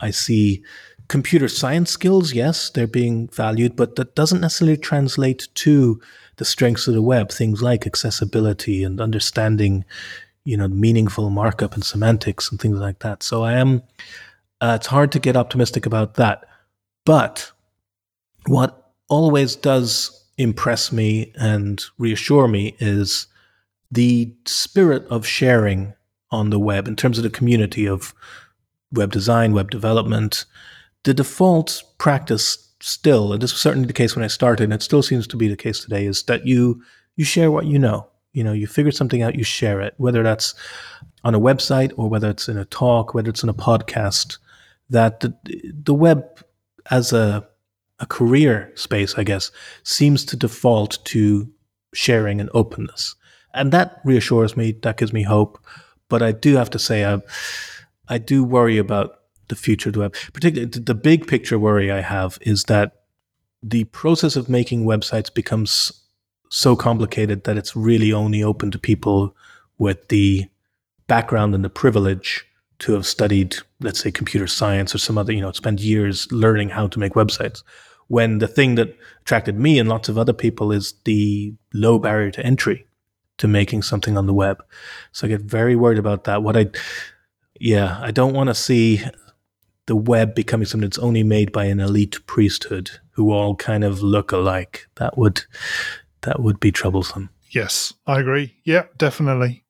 I 0.00 0.10
see 0.10 0.64
computer 1.08 1.48
science 1.48 1.90
skills, 1.90 2.32
yes, 2.32 2.70
they're 2.70 2.86
being 2.86 3.28
valued, 3.28 3.74
but 3.76 3.96
that 3.96 4.14
doesn't 4.14 4.40
necessarily 4.40 4.76
translate 4.76 5.48
to 5.54 6.00
the 6.36 6.44
strengths 6.44 6.86
of 6.86 6.94
the 6.94 7.02
web, 7.02 7.30
things 7.30 7.62
like 7.62 7.86
accessibility 7.86 8.84
and 8.84 9.00
understanding, 9.00 9.84
you 10.44 10.56
know, 10.56 10.68
meaningful 10.68 11.30
markup 11.30 11.74
and 11.74 11.84
semantics 11.84 12.50
and 12.50 12.60
things 12.60 12.78
like 12.78 13.00
that. 13.00 13.22
So 13.22 13.42
I 13.42 13.54
am, 13.54 13.82
uh, 14.60 14.76
it's 14.78 14.86
hard 14.86 15.10
to 15.12 15.18
get 15.18 15.36
optimistic 15.36 15.86
about 15.86 16.14
that. 16.14 16.44
But 17.04 17.50
what 18.46 18.92
always 19.08 19.56
does 19.56 20.24
impress 20.36 20.92
me 20.92 21.32
and 21.38 21.82
reassure 21.98 22.46
me 22.46 22.76
is 22.78 23.26
the 23.90 24.32
spirit 24.46 25.06
of 25.06 25.26
sharing 25.26 25.94
on 26.30 26.50
the 26.50 26.58
web 26.58 26.86
in 26.86 26.94
terms 26.94 27.18
of 27.18 27.24
the 27.24 27.30
community 27.30 27.86
of 27.86 28.14
web 28.92 29.12
design, 29.12 29.52
web 29.52 29.70
development. 29.70 30.44
The 31.08 31.14
default 31.14 31.84
practice 31.96 32.68
still, 32.80 33.32
and 33.32 33.40
this 33.40 33.54
was 33.54 33.62
certainly 33.62 33.86
the 33.86 33.94
case 33.94 34.14
when 34.14 34.26
I 34.26 34.28
started, 34.28 34.64
and 34.64 34.74
it 34.74 34.82
still 34.82 35.02
seems 35.02 35.26
to 35.28 35.38
be 35.38 35.48
the 35.48 35.56
case 35.56 35.80
today, 35.80 36.04
is 36.04 36.22
that 36.24 36.46
you 36.46 36.82
you 37.16 37.24
share 37.24 37.50
what 37.50 37.64
you 37.64 37.78
know. 37.78 38.08
You 38.34 38.44
know, 38.44 38.52
you 38.52 38.66
figure 38.66 38.92
something 38.92 39.22
out, 39.22 39.34
you 39.34 39.42
share 39.42 39.80
it, 39.80 39.94
whether 39.96 40.22
that's 40.22 40.54
on 41.24 41.34
a 41.34 41.40
website 41.40 41.94
or 41.96 42.10
whether 42.10 42.28
it's 42.28 42.46
in 42.46 42.58
a 42.58 42.66
talk, 42.66 43.14
whether 43.14 43.30
it's 43.30 43.42
in 43.42 43.48
a 43.48 43.54
podcast. 43.54 44.36
That 44.90 45.20
the, 45.20 45.34
the 45.82 45.94
web 45.94 46.26
as 46.90 47.14
a 47.14 47.48
a 48.00 48.04
career 48.04 48.70
space, 48.74 49.14
I 49.16 49.24
guess, 49.24 49.50
seems 49.84 50.26
to 50.26 50.36
default 50.36 51.02
to 51.06 51.50
sharing 51.94 52.38
and 52.38 52.50
openness. 52.52 53.16
And 53.54 53.72
that 53.72 54.02
reassures 54.04 54.58
me, 54.58 54.72
that 54.82 54.98
gives 54.98 55.14
me 55.14 55.22
hope. 55.22 55.58
But 56.10 56.22
I 56.22 56.32
do 56.32 56.56
have 56.56 56.68
to 56.68 56.78
say, 56.78 57.06
I, 57.06 57.22
I 58.08 58.18
do 58.18 58.44
worry 58.44 58.76
about 58.76 59.17
the 59.48 59.56
future 59.56 59.88
of 59.88 59.94
the 59.94 60.00
web. 60.00 60.14
Particularly, 60.32 60.70
the 60.70 60.94
big 60.94 61.26
picture 61.26 61.58
worry 61.58 61.90
I 61.90 62.00
have 62.00 62.38
is 62.42 62.64
that 62.64 62.92
the 63.62 63.84
process 63.84 64.36
of 64.36 64.48
making 64.48 64.84
websites 64.84 65.32
becomes 65.32 65.92
so 66.50 66.76
complicated 66.76 67.44
that 67.44 67.56
it's 67.56 67.76
really 67.76 68.12
only 68.12 68.42
open 68.42 68.70
to 68.70 68.78
people 68.78 69.34
with 69.78 70.08
the 70.08 70.46
background 71.06 71.54
and 71.54 71.64
the 71.64 71.70
privilege 71.70 72.44
to 72.78 72.92
have 72.92 73.04
studied, 73.04 73.56
let's 73.80 74.00
say, 74.00 74.10
computer 74.10 74.46
science 74.46 74.94
or 74.94 74.98
some 74.98 75.18
other, 75.18 75.32
you 75.32 75.40
know, 75.40 75.52
spend 75.52 75.80
years 75.80 76.30
learning 76.30 76.68
how 76.68 76.86
to 76.86 76.98
make 76.98 77.14
websites. 77.14 77.62
when 78.08 78.38
the 78.38 78.48
thing 78.48 78.74
that 78.74 78.96
attracted 79.20 79.58
me 79.58 79.78
and 79.78 79.88
lots 79.88 80.08
of 80.08 80.18
other 80.18 80.32
people 80.32 80.72
is 80.72 80.94
the 81.04 81.54
low 81.72 81.98
barrier 81.98 82.30
to 82.32 82.44
entry 82.44 82.86
to 83.36 83.46
making 83.46 83.82
something 83.82 84.16
on 84.16 84.26
the 84.26 84.34
web. 84.34 84.62
So 85.12 85.26
I 85.26 85.30
get 85.30 85.42
very 85.42 85.76
worried 85.76 85.98
about 85.98 86.24
that. 86.24 86.42
What 86.42 86.56
I, 86.56 86.70
yeah, 87.60 87.98
I 88.02 88.10
don't 88.10 88.34
want 88.34 88.48
to 88.48 88.54
see 88.54 89.02
the 89.88 89.96
web 89.96 90.34
becoming 90.34 90.66
something 90.66 90.88
that's 90.88 90.98
only 90.98 91.24
made 91.24 91.50
by 91.50 91.64
an 91.64 91.80
elite 91.80 92.24
priesthood 92.26 92.90
who 93.12 93.32
all 93.32 93.56
kind 93.56 93.82
of 93.82 94.02
look 94.02 94.30
alike. 94.30 94.86
That 94.96 95.18
would, 95.18 95.42
that 96.22 96.40
would 96.40 96.60
be 96.60 96.70
troublesome. 96.70 97.30
Yes, 97.50 97.94
I 98.06 98.20
agree. 98.20 98.54
Yeah, 98.64 98.84
definitely. 98.98 99.64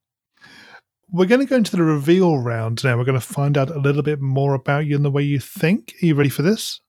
We're 1.11 1.27
going 1.27 1.41
to 1.41 1.47
go 1.47 1.57
into 1.57 1.77
the 1.77 1.85
reveal 1.85 2.39
round 2.39 2.85
now. 2.85 2.99
We're 2.99 3.05
going 3.05 3.19
to 3.19 3.27
find 3.27 3.57
out 3.57 3.71
a 3.71 3.79
little 3.79 4.03
bit 4.03 4.21
more 4.21 4.55
about 4.55 4.85
you 4.85 4.97
and 4.97 5.05
the 5.05 5.11
way 5.11 5.23
you 5.23 5.39
think. 5.39 5.95
Are 6.03 6.07
you 6.07 6.15
ready 6.15 6.29
for 6.29 6.43
this? 6.43 6.81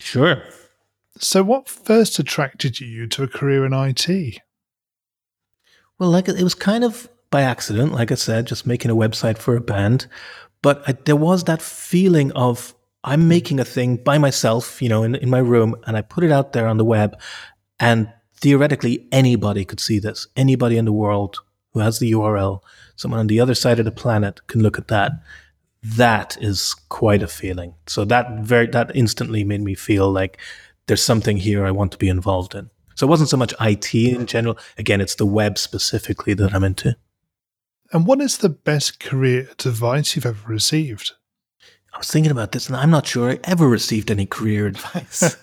Sure. 0.00 0.42
So, 1.18 1.42
what 1.42 1.68
first 1.68 2.18
attracted 2.18 2.80
you 2.80 3.06
to 3.08 3.22
a 3.22 3.28
career 3.28 3.64
in 3.64 3.72
IT? 3.72 4.40
Well, 5.98 6.10
like 6.10 6.28
it 6.28 6.42
was 6.42 6.54
kind 6.54 6.84
of 6.84 7.08
by 7.30 7.42
accident, 7.42 7.92
like 7.92 8.10
I 8.10 8.16
said, 8.16 8.46
just 8.46 8.66
making 8.66 8.90
a 8.90 8.96
website 8.96 9.38
for 9.38 9.56
a 9.56 9.60
band. 9.60 10.06
But 10.62 10.82
I, 10.88 10.92
there 10.92 11.16
was 11.16 11.44
that 11.44 11.62
feeling 11.62 12.32
of 12.32 12.74
I'm 13.06 13.22
hmm. 13.22 13.28
making 13.28 13.60
a 13.60 13.64
thing 13.64 13.96
by 13.96 14.18
myself, 14.18 14.82
you 14.82 14.88
know, 14.88 15.02
in, 15.02 15.14
in 15.14 15.30
my 15.30 15.38
room, 15.38 15.76
and 15.86 15.96
I 15.96 16.02
put 16.02 16.24
it 16.24 16.32
out 16.32 16.52
there 16.52 16.66
on 16.66 16.76
the 16.76 16.84
web, 16.84 17.18
and 17.80 18.12
theoretically 18.36 19.06
anybody 19.12 19.64
could 19.64 19.80
see 19.80 19.98
this. 19.98 20.26
Anybody 20.36 20.76
in 20.76 20.84
the 20.84 20.92
world 20.92 21.38
who 21.72 21.80
has 21.80 21.98
the 21.98 22.12
URL, 22.12 22.60
someone 22.96 23.20
on 23.20 23.26
the 23.28 23.40
other 23.40 23.54
side 23.54 23.78
of 23.78 23.84
the 23.84 23.90
planet 23.92 24.46
can 24.48 24.62
look 24.62 24.78
at 24.78 24.88
that. 24.88 25.12
That 25.82 26.36
is 26.40 26.74
quite 26.88 27.22
a 27.22 27.28
feeling. 27.28 27.74
So 27.86 28.04
that 28.06 28.40
very 28.40 28.66
that 28.68 28.90
instantly 28.94 29.44
made 29.44 29.60
me 29.60 29.74
feel 29.74 30.10
like 30.10 30.38
there's 30.86 31.02
something 31.02 31.36
here 31.36 31.64
I 31.64 31.70
want 31.70 31.92
to 31.92 31.98
be 31.98 32.08
involved 32.08 32.54
in. 32.54 32.70
So 32.96 33.06
it 33.06 33.10
wasn't 33.10 33.28
so 33.28 33.36
much 33.36 33.54
IT 33.60 33.94
in 33.94 34.26
general. 34.26 34.58
Again, 34.78 35.00
it's 35.00 35.14
the 35.14 35.26
web 35.26 35.58
specifically 35.58 36.34
that 36.34 36.54
I'm 36.54 36.64
into. 36.64 36.96
And 37.92 38.06
what 38.06 38.20
is 38.20 38.38
the 38.38 38.48
best 38.48 39.00
career 39.00 39.48
advice 39.64 40.16
you've 40.16 40.26
ever 40.26 40.48
received? 40.48 41.12
I 41.94 41.98
was 41.98 42.10
thinking 42.10 42.32
about 42.32 42.52
this 42.52 42.66
and 42.66 42.76
I'm 42.76 42.90
not 42.90 43.06
sure 43.06 43.30
I 43.30 43.38
ever 43.44 43.68
received 43.68 44.10
any 44.10 44.26
career 44.26 44.66
advice. 44.66 45.36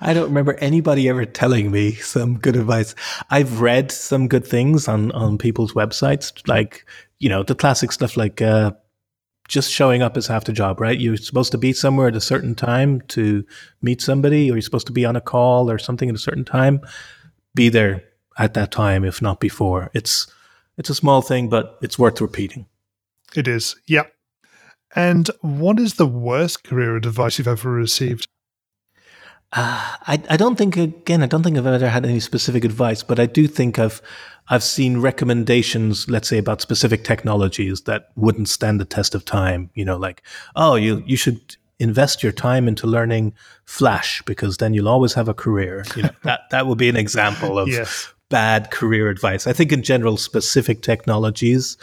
I 0.00 0.14
don't 0.14 0.28
remember 0.28 0.54
anybody 0.54 1.08
ever 1.08 1.24
telling 1.24 1.70
me 1.70 1.92
some 1.92 2.38
good 2.38 2.56
advice. 2.56 2.94
I've 3.30 3.60
read 3.60 3.92
some 3.92 4.26
good 4.26 4.46
things 4.46 4.88
on, 4.88 5.12
on 5.12 5.38
people's 5.38 5.74
websites, 5.74 6.46
like, 6.48 6.84
you 7.18 7.28
know, 7.28 7.42
the 7.42 7.54
classic 7.54 7.92
stuff 7.92 8.16
like 8.16 8.42
uh, 8.42 8.72
just 9.46 9.70
showing 9.70 10.02
up 10.02 10.16
is 10.16 10.26
half 10.26 10.44
the 10.44 10.52
job, 10.52 10.80
right? 10.80 10.98
You're 10.98 11.16
supposed 11.16 11.52
to 11.52 11.58
be 11.58 11.72
somewhere 11.72 12.08
at 12.08 12.16
a 12.16 12.20
certain 12.20 12.54
time 12.54 13.00
to 13.08 13.44
meet 13.82 14.00
somebody, 14.00 14.50
or 14.50 14.54
you're 14.54 14.62
supposed 14.62 14.86
to 14.88 14.92
be 14.92 15.04
on 15.04 15.16
a 15.16 15.20
call 15.20 15.70
or 15.70 15.78
something 15.78 16.08
at 16.08 16.14
a 16.14 16.18
certain 16.18 16.44
time. 16.44 16.80
Be 17.54 17.68
there 17.68 18.02
at 18.38 18.54
that 18.54 18.72
time, 18.72 19.04
if 19.04 19.20
not 19.20 19.38
before. 19.38 19.90
It's 19.94 20.26
it's 20.80 20.88
a 20.88 20.94
small 20.94 21.20
thing, 21.20 21.50
but 21.50 21.78
it's 21.82 21.98
worth 21.98 22.22
repeating. 22.22 22.64
It 23.36 23.46
is, 23.46 23.76
Yeah. 23.86 24.04
And 24.96 25.30
what 25.42 25.78
is 25.78 25.94
the 25.94 26.06
worst 26.06 26.64
career 26.64 26.96
advice 26.96 27.38
you've 27.38 27.46
ever 27.46 27.70
received? 27.70 28.26
Uh, 29.52 29.96
I, 30.06 30.20
I 30.28 30.36
don't 30.36 30.56
think 30.56 30.76
again 30.76 31.22
I 31.22 31.26
don't 31.26 31.44
think 31.44 31.56
I've 31.56 31.66
ever 31.66 31.88
had 31.88 32.04
any 32.06 32.18
specific 32.18 32.64
advice, 32.64 33.04
but 33.04 33.20
I 33.20 33.26
do 33.26 33.46
think 33.46 33.78
I've 33.78 34.00
I've 34.48 34.64
seen 34.64 35.00
recommendations, 35.00 36.08
let's 36.08 36.28
say 36.28 36.38
about 36.38 36.60
specific 36.60 37.04
technologies 37.04 37.82
that 37.82 38.08
wouldn't 38.16 38.48
stand 38.48 38.80
the 38.80 38.84
test 38.84 39.14
of 39.14 39.24
time. 39.24 39.70
You 39.74 39.84
know, 39.84 39.96
like 39.96 40.22
oh 40.56 40.74
you 40.76 41.04
you 41.06 41.16
should 41.16 41.56
invest 41.78 42.22
your 42.22 42.32
time 42.32 42.66
into 42.66 42.86
learning 42.86 43.34
Flash 43.64 44.22
because 44.22 44.56
then 44.56 44.72
you'll 44.74 44.88
always 44.88 45.14
have 45.14 45.28
a 45.28 45.34
career. 45.34 45.84
You 45.94 46.04
know 46.04 46.16
that 46.22 46.40
that 46.50 46.66
would 46.66 46.78
be 46.78 46.88
an 46.88 46.96
example 46.96 47.58
of 47.58 47.68
yes. 47.78 48.12
Bad 48.30 48.70
career 48.70 49.10
advice. 49.10 49.46
I 49.46 49.52
think 49.52 49.72
in 49.72 49.82
general, 49.82 50.16
specific 50.16 50.80
technologies 50.80 51.76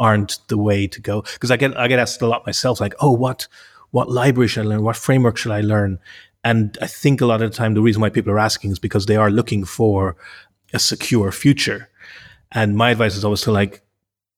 aren't 0.00 0.38
the 0.48 0.58
way 0.58 0.88
to 0.88 1.00
go 1.00 1.22
because 1.22 1.52
I 1.52 1.56
get 1.56 1.76
I 1.76 1.86
get 1.86 2.00
asked 2.00 2.20
a 2.22 2.26
lot 2.26 2.46
myself, 2.46 2.80
like 2.80 2.94
oh 3.00 3.12
what 3.12 3.46
what 3.92 4.10
library 4.10 4.48
should 4.48 4.64
I 4.64 4.68
learn? 4.68 4.82
What 4.82 4.96
framework 4.96 5.36
should 5.36 5.52
I 5.52 5.60
learn? 5.60 5.98
And 6.42 6.78
I 6.80 6.86
think 6.86 7.20
a 7.20 7.26
lot 7.26 7.42
of 7.42 7.50
the 7.50 7.56
time, 7.56 7.74
the 7.74 7.82
reason 7.82 8.00
why 8.00 8.08
people 8.08 8.32
are 8.32 8.38
asking 8.38 8.72
is 8.72 8.78
because 8.78 9.06
they 9.06 9.16
are 9.16 9.30
looking 9.30 9.64
for 9.64 10.16
a 10.72 10.78
secure 10.78 11.32
future. 11.32 11.88
And 12.52 12.76
my 12.76 12.90
advice 12.90 13.16
is 13.16 13.24
always 13.24 13.42
to 13.42 13.52
like, 13.52 13.82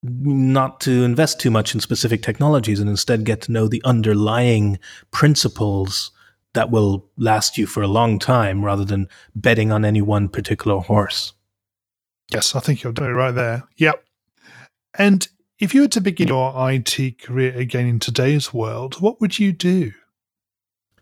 not 0.02 0.80
to 0.80 1.04
invest 1.04 1.38
too 1.38 1.50
much 1.50 1.74
in 1.74 1.80
specific 1.80 2.22
technologies 2.22 2.80
and 2.80 2.90
instead 2.90 3.24
get 3.24 3.40
to 3.42 3.52
know 3.52 3.68
the 3.68 3.82
underlying 3.84 4.78
principles 5.12 6.10
that 6.54 6.70
will 6.70 7.08
last 7.16 7.56
you 7.56 7.66
for 7.66 7.82
a 7.82 7.88
long 7.88 8.18
time 8.18 8.64
rather 8.64 8.84
than 8.84 9.08
betting 9.36 9.70
on 9.70 9.84
any 9.84 10.02
one 10.02 10.28
particular 10.28 10.80
horse. 10.80 11.32
Yes, 12.32 12.54
I 12.54 12.60
think 12.60 12.82
you're 12.82 12.92
doing 12.92 13.10
it 13.10 13.14
right 13.14 13.34
there. 13.34 13.64
Yep. 13.76 14.04
And 14.98 15.26
if 15.58 15.74
you 15.74 15.82
were 15.82 15.88
to 15.88 16.00
begin 16.00 16.28
your 16.28 16.52
IT 16.70 17.20
career 17.20 17.56
again 17.56 17.86
in 17.86 17.98
today's 17.98 18.52
world, 18.52 19.00
what 19.00 19.20
would 19.20 19.38
you 19.38 19.52
do? 19.52 19.92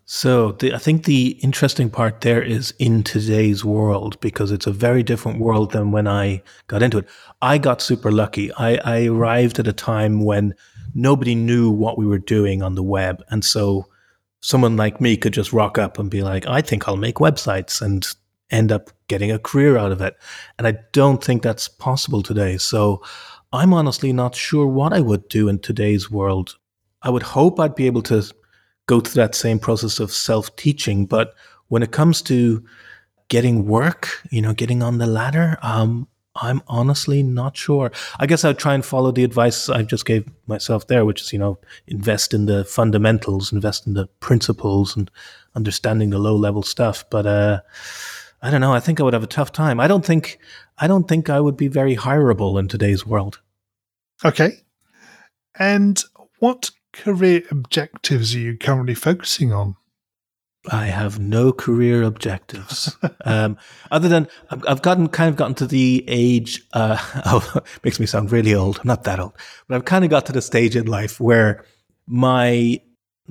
So 0.05 0.51
the, 0.51 0.73
I 0.73 0.77
think 0.77 1.05
the 1.05 1.39
interesting 1.41 1.89
part 1.89 2.19
there 2.19 2.41
is 2.41 2.73
in 2.79 3.01
today's 3.01 3.63
world 3.63 4.19
because 4.19 4.51
it's 4.51 4.67
a 4.67 4.71
very 4.71 5.03
different 5.03 5.39
world 5.39 5.71
than 5.71 5.91
when 5.91 6.05
I 6.05 6.43
got 6.67 6.83
into 6.83 6.97
it. 6.97 7.07
I 7.41 7.57
got 7.57 7.81
super 7.81 8.11
lucky. 8.11 8.51
I, 8.53 8.75
I 8.83 9.05
arrived 9.05 9.57
at 9.57 9.67
a 9.67 9.73
time 9.73 10.25
when 10.25 10.53
nobody 10.93 11.33
knew 11.33 11.71
what 11.71 11.97
we 11.97 12.05
were 12.05 12.19
doing 12.19 12.61
on 12.61 12.75
the 12.75 12.83
web, 12.83 13.23
and 13.29 13.45
so 13.45 13.87
someone 14.41 14.75
like 14.75 14.99
me 14.99 15.15
could 15.15 15.31
just 15.31 15.53
rock 15.53 15.77
up 15.77 15.97
and 15.97 16.09
be 16.11 16.23
like, 16.23 16.45
"I 16.45 16.61
think 16.61 16.87
I'll 16.87 16.97
make 16.97 17.15
websites," 17.15 17.81
and 17.81 18.05
end 18.51 18.71
up 18.71 18.89
getting 19.07 19.31
a 19.31 19.39
career 19.39 19.77
out 19.77 19.91
of 19.91 20.01
it. 20.01 20.15
And 20.57 20.67
I 20.67 20.77
don't 20.91 21.23
think 21.23 21.41
that's 21.41 21.67
possible 21.67 22.21
today. 22.21 22.57
So 22.57 23.01
I'm 23.53 23.73
honestly 23.73 24.13
not 24.13 24.35
sure 24.35 24.67
what 24.67 24.93
I 24.93 25.01
would 25.01 25.27
do 25.27 25.49
in 25.49 25.59
today's 25.59 26.09
world. 26.09 26.55
I 27.01 27.09
would 27.09 27.23
hope 27.23 27.59
I'd 27.59 27.75
be 27.75 27.87
able 27.87 28.03
to 28.03 28.23
go 28.85 28.99
through 28.99 29.21
that 29.21 29.35
same 29.35 29.59
process 29.59 29.99
of 29.99 30.11
self 30.11 30.55
teaching. 30.55 31.05
But 31.05 31.33
when 31.67 31.83
it 31.83 31.91
comes 31.91 32.21
to 32.23 32.63
getting 33.27 33.65
work, 33.65 34.21
you 34.29 34.41
know, 34.41 34.53
getting 34.53 34.83
on 34.83 34.97
the 34.97 35.07
ladder, 35.07 35.57
um, 35.61 36.07
I'm 36.35 36.61
honestly 36.67 37.23
not 37.23 37.57
sure. 37.57 37.91
I 38.19 38.25
guess 38.25 38.45
I'd 38.45 38.57
try 38.57 38.73
and 38.73 38.85
follow 38.85 39.11
the 39.11 39.23
advice 39.23 39.67
I 39.67 39.83
just 39.83 40.05
gave 40.05 40.29
myself 40.47 40.87
there, 40.87 41.03
which 41.03 41.21
is, 41.21 41.33
you 41.33 41.39
know, 41.39 41.59
invest 41.87 42.33
in 42.33 42.45
the 42.45 42.63
fundamentals, 42.63 43.51
invest 43.51 43.85
in 43.85 43.95
the 43.95 44.07
principles 44.21 44.95
and 44.95 45.11
understanding 45.55 46.09
the 46.09 46.19
low 46.19 46.35
level 46.35 46.63
stuff. 46.63 47.03
But, 47.09 47.25
uh, 47.25 47.61
I 48.41 48.49
don't 48.49 48.61
know. 48.61 48.73
I 48.73 48.79
think 48.79 48.99
I 48.99 49.03
would 49.03 49.13
have 49.13 49.23
a 49.23 49.27
tough 49.27 49.51
time. 49.51 49.79
I 49.79 49.87
don't 49.87 50.05
think, 50.05 50.39
I 50.77 50.87
don't 50.87 51.07
think 51.07 51.29
I 51.29 51.39
would 51.39 51.57
be 51.57 51.67
very 51.67 51.95
hireable 51.95 52.59
in 52.59 52.67
today's 52.67 53.05
world. 53.05 53.39
Okay. 54.25 54.53
And 55.59 56.01
what 56.39 56.71
career 56.93 57.43
objectives 57.51 58.35
are 58.35 58.39
you 58.39 58.57
currently 58.57 58.95
focusing 58.95 59.53
on? 59.53 59.75
I 60.69 60.87
have 60.87 61.19
no 61.19 61.51
career 61.51 62.03
objectives, 62.03 62.95
um, 63.25 63.57
other 63.89 64.07
than 64.07 64.27
I've, 64.51 64.63
I've, 64.67 64.81
gotten 64.83 65.07
kind 65.07 65.27
of 65.29 65.35
gotten 65.35 65.55
to 65.55 65.65
the 65.65 66.03
age. 66.07 66.61
Uh, 66.71 66.97
oh, 67.25 67.61
makes 67.83 67.99
me 67.99 68.05
sound 68.05 68.31
really 68.31 68.53
old. 68.53 68.77
I'm 68.79 68.87
not 68.87 69.03
that 69.05 69.19
old, 69.19 69.33
but 69.67 69.75
I've 69.75 69.85
kind 69.85 70.03
of 70.05 70.11
got 70.11 70.27
to 70.27 70.31
the 70.31 70.41
stage 70.41 70.75
in 70.75 70.85
life 70.85 71.19
where 71.19 71.65
my 72.05 72.79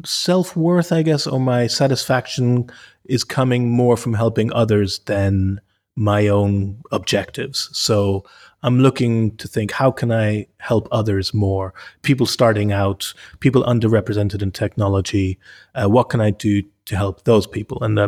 self 0.04 0.56
worth, 0.56 0.92
I 0.92 1.02
guess, 1.02 1.26
or 1.26 1.40
my 1.40 1.66
satisfaction 1.66 2.70
is 3.04 3.24
coming 3.24 3.70
more 3.70 3.96
from 3.96 4.14
helping 4.14 4.52
others 4.52 5.00
than 5.00 5.60
my 5.96 6.28
own 6.28 6.80
objectives. 6.92 7.68
So 7.72 8.24
I'm 8.62 8.80
looking 8.80 9.36
to 9.36 9.48
think 9.48 9.72
how 9.72 9.90
can 9.90 10.12
I 10.12 10.46
help 10.58 10.88
others 10.92 11.34
more? 11.34 11.74
People 12.02 12.26
starting 12.26 12.72
out, 12.72 13.12
people 13.40 13.64
underrepresented 13.64 14.42
in 14.42 14.52
technology. 14.52 15.38
Uh, 15.74 15.88
what 15.88 16.08
can 16.08 16.20
I 16.20 16.30
do 16.30 16.62
to 16.86 16.96
help 16.96 17.24
those 17.24 17.46
people? 17.46 17.82
And 17.82 17.98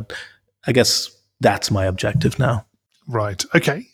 I 0.67 0.73
guess 0.73 1.11
that's 1.41 1.71
my 1.71 1.87
objective 1.87 2.39
now. 2.39 2.67
Right. 3.09 3.45
Okay. 3.55 3.87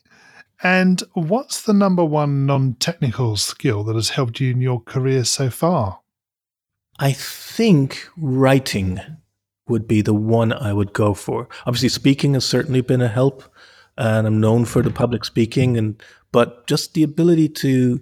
And 0.63 1.03
what's 1.15 1.63
the 1.63 1.73
number 1.73 2.05
one 2.05 2.45
non 2.45 2.75
technical 2.75 3.37
skill 3.37 3.85
that 3.85 3.95
has 3.95 4.11
helped 4.11 4.41
you 4.41 4.51
in 4.51 4.61
your 4.61 4.81
career 4.81 5.25
so 5.25 5.51
far? 5.51 6.01
I 6.99 7.13
think 7.13 8.09
writing 8.17 9.01
would 9.69 9.87
be 9.87 10.03
the 10.03 10.15
one 10.15 10.53
I 10.53 10.73
would 10.73 10.93
go 10.93 11.15
for. 11.15 11.49
Obviously, 11.67 11.91
speaking 11.91 12.35
has 12.35 12.45
certainly 12.45 12.81
been 12.81 13.03
a 13.03 13.09
help, 13.09 13.45
and 13.97 14.27
I'm 14.27 14.41
known 14.41 14.65
for 14.65 14.83
the 14.83 14.91
public 14.91 15.25
speaking 15.25 15.77
and 15.77 16.03
but 16.31 16.67
just 16.67 16.95
the 16.95 17.03
ability 17.03 17.49
to 17.49 18.01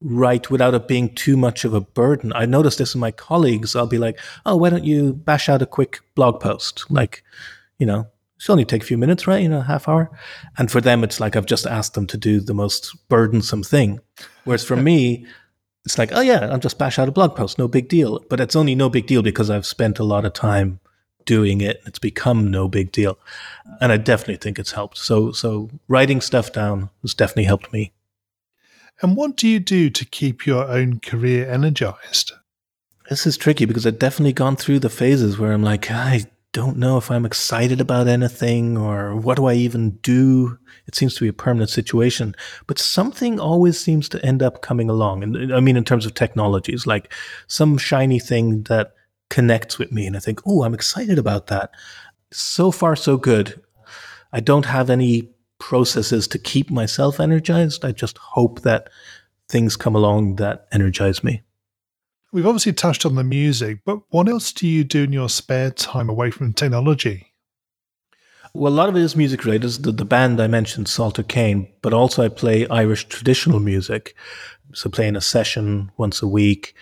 write 0.00 0.50
without 0.50 0.74
it 0.74 0.88
being 0.88 1.14
too 1.14 1.36
much 1.36 1.64
of 1.64 1.74
a 1.74 1.80
burden. 1.80 2.32
I 2.34 2.46
notice 2.46 2.76
this 2.76 2.94
in 2.94 3.00
my 3.00 3.10
colleagues. 3.10 3.74
I'll 3.74 3.86
be 3.86 3.98
like, 3.98 4.18
oh, 4.46 4.56
why 4.56 4.70
don't 4.70 4.84
you 4.84 5.12
bash 5.12 5.48
out 5.48 5.62
a 5.62 5.66
quick 5.66 6.00
blog 6.14 6.40
post? 6.40 6.90
Like, 6.90 7.24
you 7.78 7.86
know, 7.86 8.06
it's 8.36 8.48
only 8.48 8.64
take 8.64 8.82
a 8.82 8.86
few 8.86 8.98
minutes, 8.98 9.26
right? 9.26 9.42
You 9.42 9.48
know, 9.48 9.60
half 9.60 9.88
hour. 9.88 10.10
And 10.56 10.70
for 10.70 10.80
them, 10.80 11.02
it's 11.02 11.18
like 11.18 11.34
I've 11.34 11.46
just 11.46 11.66
asked 11.66 11.94
them 11.94 12.06
to 12.08 12.16
do 12.16 12.40
the 12.40 12.54
most 12.54 12.96
burdensome 13.08 13.64
thing. 13.64 14.00
Whereas 14.44 14.64
for 14.64 14.76
me, 14.90 15.26
it's 15.88 15.96
like, 15.96 16.12
oh 16.12 16.20
yeah, 16.20 16.40
I'll 16.50 16.58
just 16.58 16.76
bash 16.76 16.98
out 16.98 17.08
a 17.08 17.12
blog 17.12 17.34
post, 17.34 17.58
no 17.58 17.66
big 17.66 17.88
deal. 17.88 18.22
But 18.28 18.40
it's 18.40 18.54
only 18.54 18.74
no 18.74 18.90
big 18.90 19.06
deal 19.06 19.22
because 19.22 19.48
I've 19.48 19.64
spent 19.64 19.98
a 19.98 20.04
lot 20.04 20.26
of 20.26 20.34
time 20.34 20.80
doing 21.24 21.62
it. 21.62 21.80
It's 21.86 21.98
become 21.98 22.50
no 22.50 22.68
big 22.68 22.92
deal. 22.92 23.18
And 23.80 23.90
I 23.90 23.96
definitely 23.96 24.36
think 24.36 24.58
it's 24.58 24.72
helped. 24.72 24.98
So, 24.98 25.32
so 25.32 25.70
writing 25.88 26.20
stuff 26.20 26.52
down 26.52 26.90
has 27.00 27.14
definitely 27.14 27.44
helped 27.44 27.72
me. 27.72 27.92
And 29.00 29.16
what 29.16 29.34
do 29.34 29.48
you 29.48 29.58
do 29.58 29.88
to 29.88 30.04
keep 30.04 30.44
your 30.44 30.68
own 30.68 31.00
career 31.00 31.50
energized? 31.50 32.32
This 33.08 33.26
is 33.26 33.38
tricky 33.38 33.64
because 33.64 33.86
I've 33.86 33.98
definitely 33.98 34.34
gone 34.34 34.56
through 34.56 34.80
the 34.80 34.90
phases 34.90 35.38
where 35.38 35.52
I'm 35.52 35.62
like, 35.62 35.90
I 35.90 36.26
don't 36.52 36.78
know 36.78 36.96
if 36.96 37.10
I'm 37.10 37.26
excited 37.26 37.80
about 37.80 38.08
anything 38.08 38.76
or 38.76 39.14
what 39.14 39.36
do 39.36 39.46
I 39.46 39.54
even 39.54 39.90
do. 40.02 40.58
It 40.86 40.94
seems 40.94 41.14
to 41.14 41.20
be 41.20 41.28
a 41.28 41.32
permanent 41.32 41.70
situation, 41.70 42.34
but 42.66 42.78
something 42.78 43.38
always 43.38 43.78
seems 43.78 44.08
to 44.10 44.24
end 44.24 44.42
up 44.42 44.62
coming 44.62 44.88
along. 44.88 45.22
And 45.22 45.54
I 45.54 45.60
mean, 45.60 45.76
in 45.76 45.84
terms 45.84 46.06
of 46.06 46.14
technologies, 46.14 46.86
like 46.86 47.12
some 47.46 47.76
shiny 47.76 48.18
thing 48.18 48.62
that 48.64 48.94
connects 49.28 49.78
with 49.78 49.92
me. 49.92 50.06
And 50.06 50.16
I 50.16 50.20
think, 50.20 50.40
oh, 50.46 50.62
I'm 50.62 50.74
excited 50.74 51.18
about 51.18 51.48
that. 51.48 51.70
So 52.32 52.70
far, 52.70 52.96
so 52.96 53.16
good. 53.16 53.62
I 54.32 54.40
don't 54.40 54.66
have 54.66 54.90
any 54.90 55.30
processes 55.58 56.28
to 56.28 56.38
keep 56.38 56.70
myself 56.70 57.20
energized. 57.20 57.84
I 57.84 57.92
just 57.92 58.18
hope 58.18 58.62
that 58.62 58.88
things 59.48 59.76
come 59.76 59.94
along 59.94 60.36
that 60.36 60.66
energize 60.72 61.24
me. 61.24 61.42
We've 62.30 62.46
obviously 62.46 62.74
touched 62.74 63.06
on 63.06 63.14
the 63.14 63.24
music, 63.24 63.80
but 63.86 64.00
what 64.10 64.28
else 64.28 64.52
do 64.52 64.66
you 64.66 64.84
do 64.84 65.04
in 65.04 65.12
your 65.12 65.30
spare 65.30 65.70
time 65.70 66.10
away 66.10 66.30
from 66.30 66.52
technology? 66.52 67.32
Well, 68.52 68.72
a 68.72 68.74
lot 68.74 68.90
of 68.90 68.96
it 68.96 69.02
is 69.02 69.16
music 69.16 69.44
related. 69.44 69.70
The, 69.82 69.92
the 69.92 70.04
band 70.04 70.40
I 70.40 70.46
mentioned, 70.46 70.88
Salter 70.88 71.22
Kane, 71.22 71.68
but 71.80 71.94
also 71.94 72.22
I 72.24 72.28
play 72.28 72.66
Irish 72.68 73.06
traditional 73.06 73.60
music. 73.60 74.14
So 74.74 74.90
playing 74.90 75.16
a 75.16 75.22
session 75.22 75.90
once 75.96 76.20
a 76.20 76.26
week, 76.26 76.74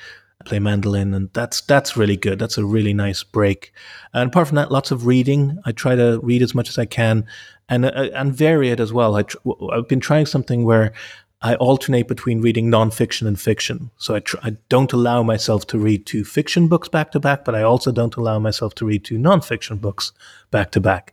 play 0.45 0.59
mandolin, 0.59 1.15
and 1.15 1.31
that's 1.33 1.61
that's 1.61 1.97
really 1.97 2.17
good. 2.17 2.41
That's 2.41 2.59
a 2.59 2.65
really 2.65 2.93
nice 2.93 3.23
break. 3.23 3.73
And 4.13 4.31
apart 4.31 4.49
from 4.49 4.57
that, 4.57 4.73
lots 4.73 4.91
of 4.91 5.07
reading. 5.07 5.59
I 5.65 5.73
try 5.73 5.95
to 5.95 6.19
read 6.23 6.43
as 6.43 6.55
much 6.55 6.69
as 6.69 6.79
I 6.79 6.87
can, 6.87 7.25
and 7.69 7.85
uh, 7.85 8.09
and 8.15 8.35
vary 8.35 8.71
it 8.71 8.81
as 8.81 8.93
well. 8.93 9.15
I 9.15 9.23
tr- 9.23 9.39
I've 9.73 9.89
been 9.89 10.01
trying 10.01 10.27
something 10.27 10.65
where 10.65 10.93
I 11.43 11.55
alternate 11.57 12.09
between 12.09 12.41
reading 12.41 12.71
nonfiction 12.71 13.27
and 13.27 13.39
fiction. 13.39 13.91
So 13.99 14.15
I, 14.15 14.21
tr- 14.21 14.39
I 14.43 14.57
don't 14.69 14.93
allow 14.93 15.23
myself 15.23 15.67
to 15.69 15.79
read 15.79 16.07
two 16.07 16.25
fiction 16.25 16.67
books 16.67 16.89
back 16.89 17.13
to 17.13 17.21
back, 17.21 17.45
but 17.45 17.55
I 17.55 17.63
also 17.63 17.93
don't 17.93 18.17
allow 18.17 18.39
myself 18.39 18.75
to 18.77 18.87
read 18.87 19.05
two 19.05 19.19
nonfiction 19.19 19.81
books 19.81 20.13
back 20.51 20.71
to 20.73 20.81
back. 20.81 21.13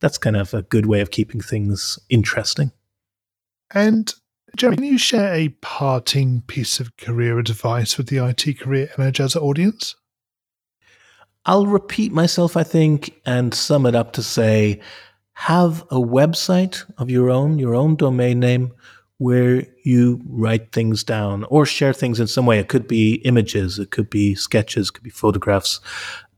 That's 0.00 0.18
kind 0.18 0.36
of 0.36 0.52
a 0.52 0.62
good 0.62 0.86
way 0.86 1.00
of 1.00 1.12
keeping 1.12 1.40
things 1.40 1.98
interesting. 2.08 2.72
And 3.72 4.12
Jeremy, 4.56 4.76
can 4.76 4.86
you 4.86 4.98
share 4.98 5.32
a 5.32 5.50
parting 5.60 6.42
piece 6.48 6.80
of 6.80 6.96
career 6.96 7.38
advice 7.38 7.96
with 7.96 8.08
the 8.08 8.18
IT 8.18 8.58
Career 8.58 8.90
Energizer 8.96 9.40
audience? 9.40 9.94
I'll 11.46 11.66
repeat 11.66 12.12
myself, 12.12 12.56
I 12.56 12.64
think, 12.64 13.20
and 13.24 13.54
sum 13.54 13.86
it 13.86 13.94
up 13.94 14.12
to 14.14 14.22
say 14.22 14.80
have 15.34 15.82
a 15.84 15.96
website 15.96 16.84
of 16.98 17.08
your 17.08 17.30
own, 17.30 17.58
your 17.58 17.74
own 17.74 17.96
domain 17.96 18.40
name, 18.40 18.72
where 19.20 19.66
you 19.84 20.18
write 20.30 20.72
things 20.72 21.04
down 21.04 21.44
or 21.50 21.66
share 21.66 21.92
things 21.92 22.18
in 22.18 22.26
some 22.26 22.46
way. 22.46 22.58
It 22.58 22.68
could 22.68 22.88
be 22.88 23.16
images, 23.16 23.78
it 23.78 23.90
could 23.90 24.08
be 24.08 24.34
sketches, 24.34 24.88
it 24.88 24.92
could 24.94 25.02
be 25.02 25.10
photographs, 25.10 25.78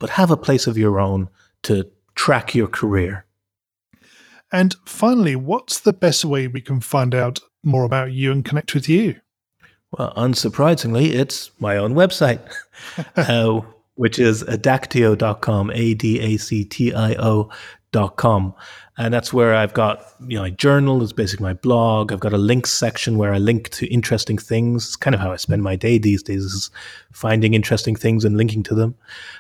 but 0.01 0.11
have 0.11 0.33
a 0.33 0.37
place 0.37 0.67
of 0.67 0.77
your 0.77 0.99
own 0.99 1.29
to 1.63 1.89
track 2.17 2.57
your 2.57 2.67
career. 2.67 3.25
And 4.51 4.75
finally, 4.85 5.37
what's 5.37 5.79
the 5.79 5.93
best 5.93 6.25
way 6.25 6.49
we 6.49 6.61
can 6.61 6.81
find 6.81 7.15
out 7.15 7.39
more 7.63 7.85
about 7.85 8.11
you 8.11 8.33
and 8.33 8.45
connect 8.45 8.75
with 8.75 8.89
you? 8.89 9.21
Well, 9.93 10.13
unsurprisingly, 10.17 11.13
it's 11.13 11.53
my 11.61 11.77
own 11.77 11.95
website, 11.95 12.41
uh, 13.17 13.61
which 13.95 14.19
is 14.19 14.43
adactio.com, 14.43 15.71
A 15.71 15.95
D 15.95 16.19
A 16.19 16.37
C 16.37 16.65
T 16.65 16.93
I 16.93 17.15
O.com. 17.97 18.55
And 18.99 19.13
that's 19.13 19.33
where 19.33 19.55
I've 19.55 19.73
got, 19.73 20.05
you 20.27 20.37
know, 20.37 20.43
my 20.43 20.51
journal 20.51 21.03
is 21.03 21.13
basically 21.13 21.45
my 21.45 21.55
blog. 21.55 22.13
I've 22.13 22.21
got 22.21 22.35
a 22.35 22.39
links 22.39 22.71
section 22.71 23.17
where 23.17 23.33
I 23.33 23.39
link 23.39 23.71
to 23.71 23.87
interesting 23.87 24.37
things. 24.37 24.85
It's 24.87 24.97
kind 24.97 25.15
of 25.15 25.21
how 25.21 25.33
I 25.33 25.37
spend 25.37 25.63
my 25.63 25.77
day 25.77 25.97
these 25.97 26.23
days 26.23 26.45
is 26.45 26.71
finding 27.11 27.55
interesting 27.55 27.97
things 27.97 28.25
and 28.25 28.37
linking 28.37 28.63
to 28.65 28.75
them. 28.75 28.95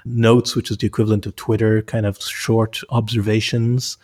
Notes, 0.07 0.57
which 0.57 0.71
is 0.71 0.79
the 0.79 0.87
equivalent 0.87 1.27
of 1.27 1.37
Twitter, 1.37 1.83
kind 1.83 2.07
of 2.07 2.21
short 2.23 2.81
observations. 2.88 3.99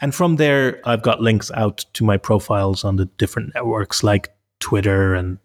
And 0.00 0.14
from 0.14 0.36
there, 0.36 0.80
I've 0.86 1.02
got 1.02 1.20
links 1.20 1.50
out 1.52 1.84
to 1.92 2.04
my 2.04 2.16
profiles 2.16 2.82
on 2.82 2.96
the 2.96 3.06
different 3.18 3.54
networks 3.54 4.02
like 4.02 4.34
Twitter 4.60 5.14
and 5.14 5.38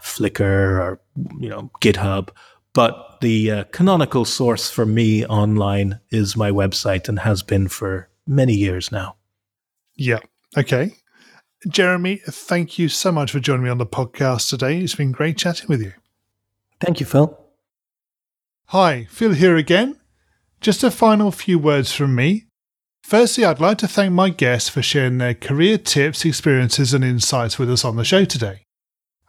Flickr 0.00 0.80
or, 0.80 1.00
you 1.40 1.48
know, 1.48 1.70
GitHub. 1.80 2.28
But 2.74 3.20
the 3.20 3.50
uh, 3.50 3.64
canonical 3.64 4.24
source 4.24 4.70
for 4.70 4.86
me 4.86 5.26
online 5.26 6.00
is 6.10 6.36
my 6.36 6.50
website 6.50 7.08
and 7.08 7.18
has 7.20 7.42
been 7.42 7.68
for 7.68 8.08
many 8.26 8.54
years 8.54 8.90
now. 8.90 9.16
Yeah. 9.94 10.20
Okay. 10.56 10.96
Jeremy, 11.68 12.20
thank 12.26 12.78
you 12.78 12.88
so 12.88 13.12
much 13.12 13.30
for 13.30 13.40
joining 13.40 13.64
me 13.64 13.70
on 13.70 13.78
the 13.78 13.86
podcast 13.86 14.48
today. 14.48 14.80
It's 14.80 14.94
been 14.94 15.12
great 15.12 15.36
chatting 15.36 15.66
with 15.68 15.80
you. 15.80 15.92
Thank 16.80 16.98
you, 16.98 17.06
Phil. 17.06 17.38
Hi, 18.66 19.06
Phil 19.10 19.32
here 19.32 19.56
again. 19.56 20.00
Just 20.60 20.82
a 20.82 20.90
final 20.90 21.30
few 21.30 21.58
words 21.58 21.92
from 21.92 22.14
me. 22.14 22.46
Firstly, 23.02 23.44
I'd 23.44 23.60
like 23.60 23.78
to 23.78 23.88
thank 23.88 24.12
my 24.12 24.30
guests 24.30 24.68
for 24.68 24.80
sharing 24.80 25.18
their 25.18 25.34
career 25.34 25.76
tips, 25.76 26.24
experiences, 26.24 26.94
and 26.94 27.04
insights 27.04 27.58
with 27.58 27.70
us 27.70 27.84
on 27.84 27.96
the 27.96 28.04
show 28.04 28.24
today. 28.24 28.64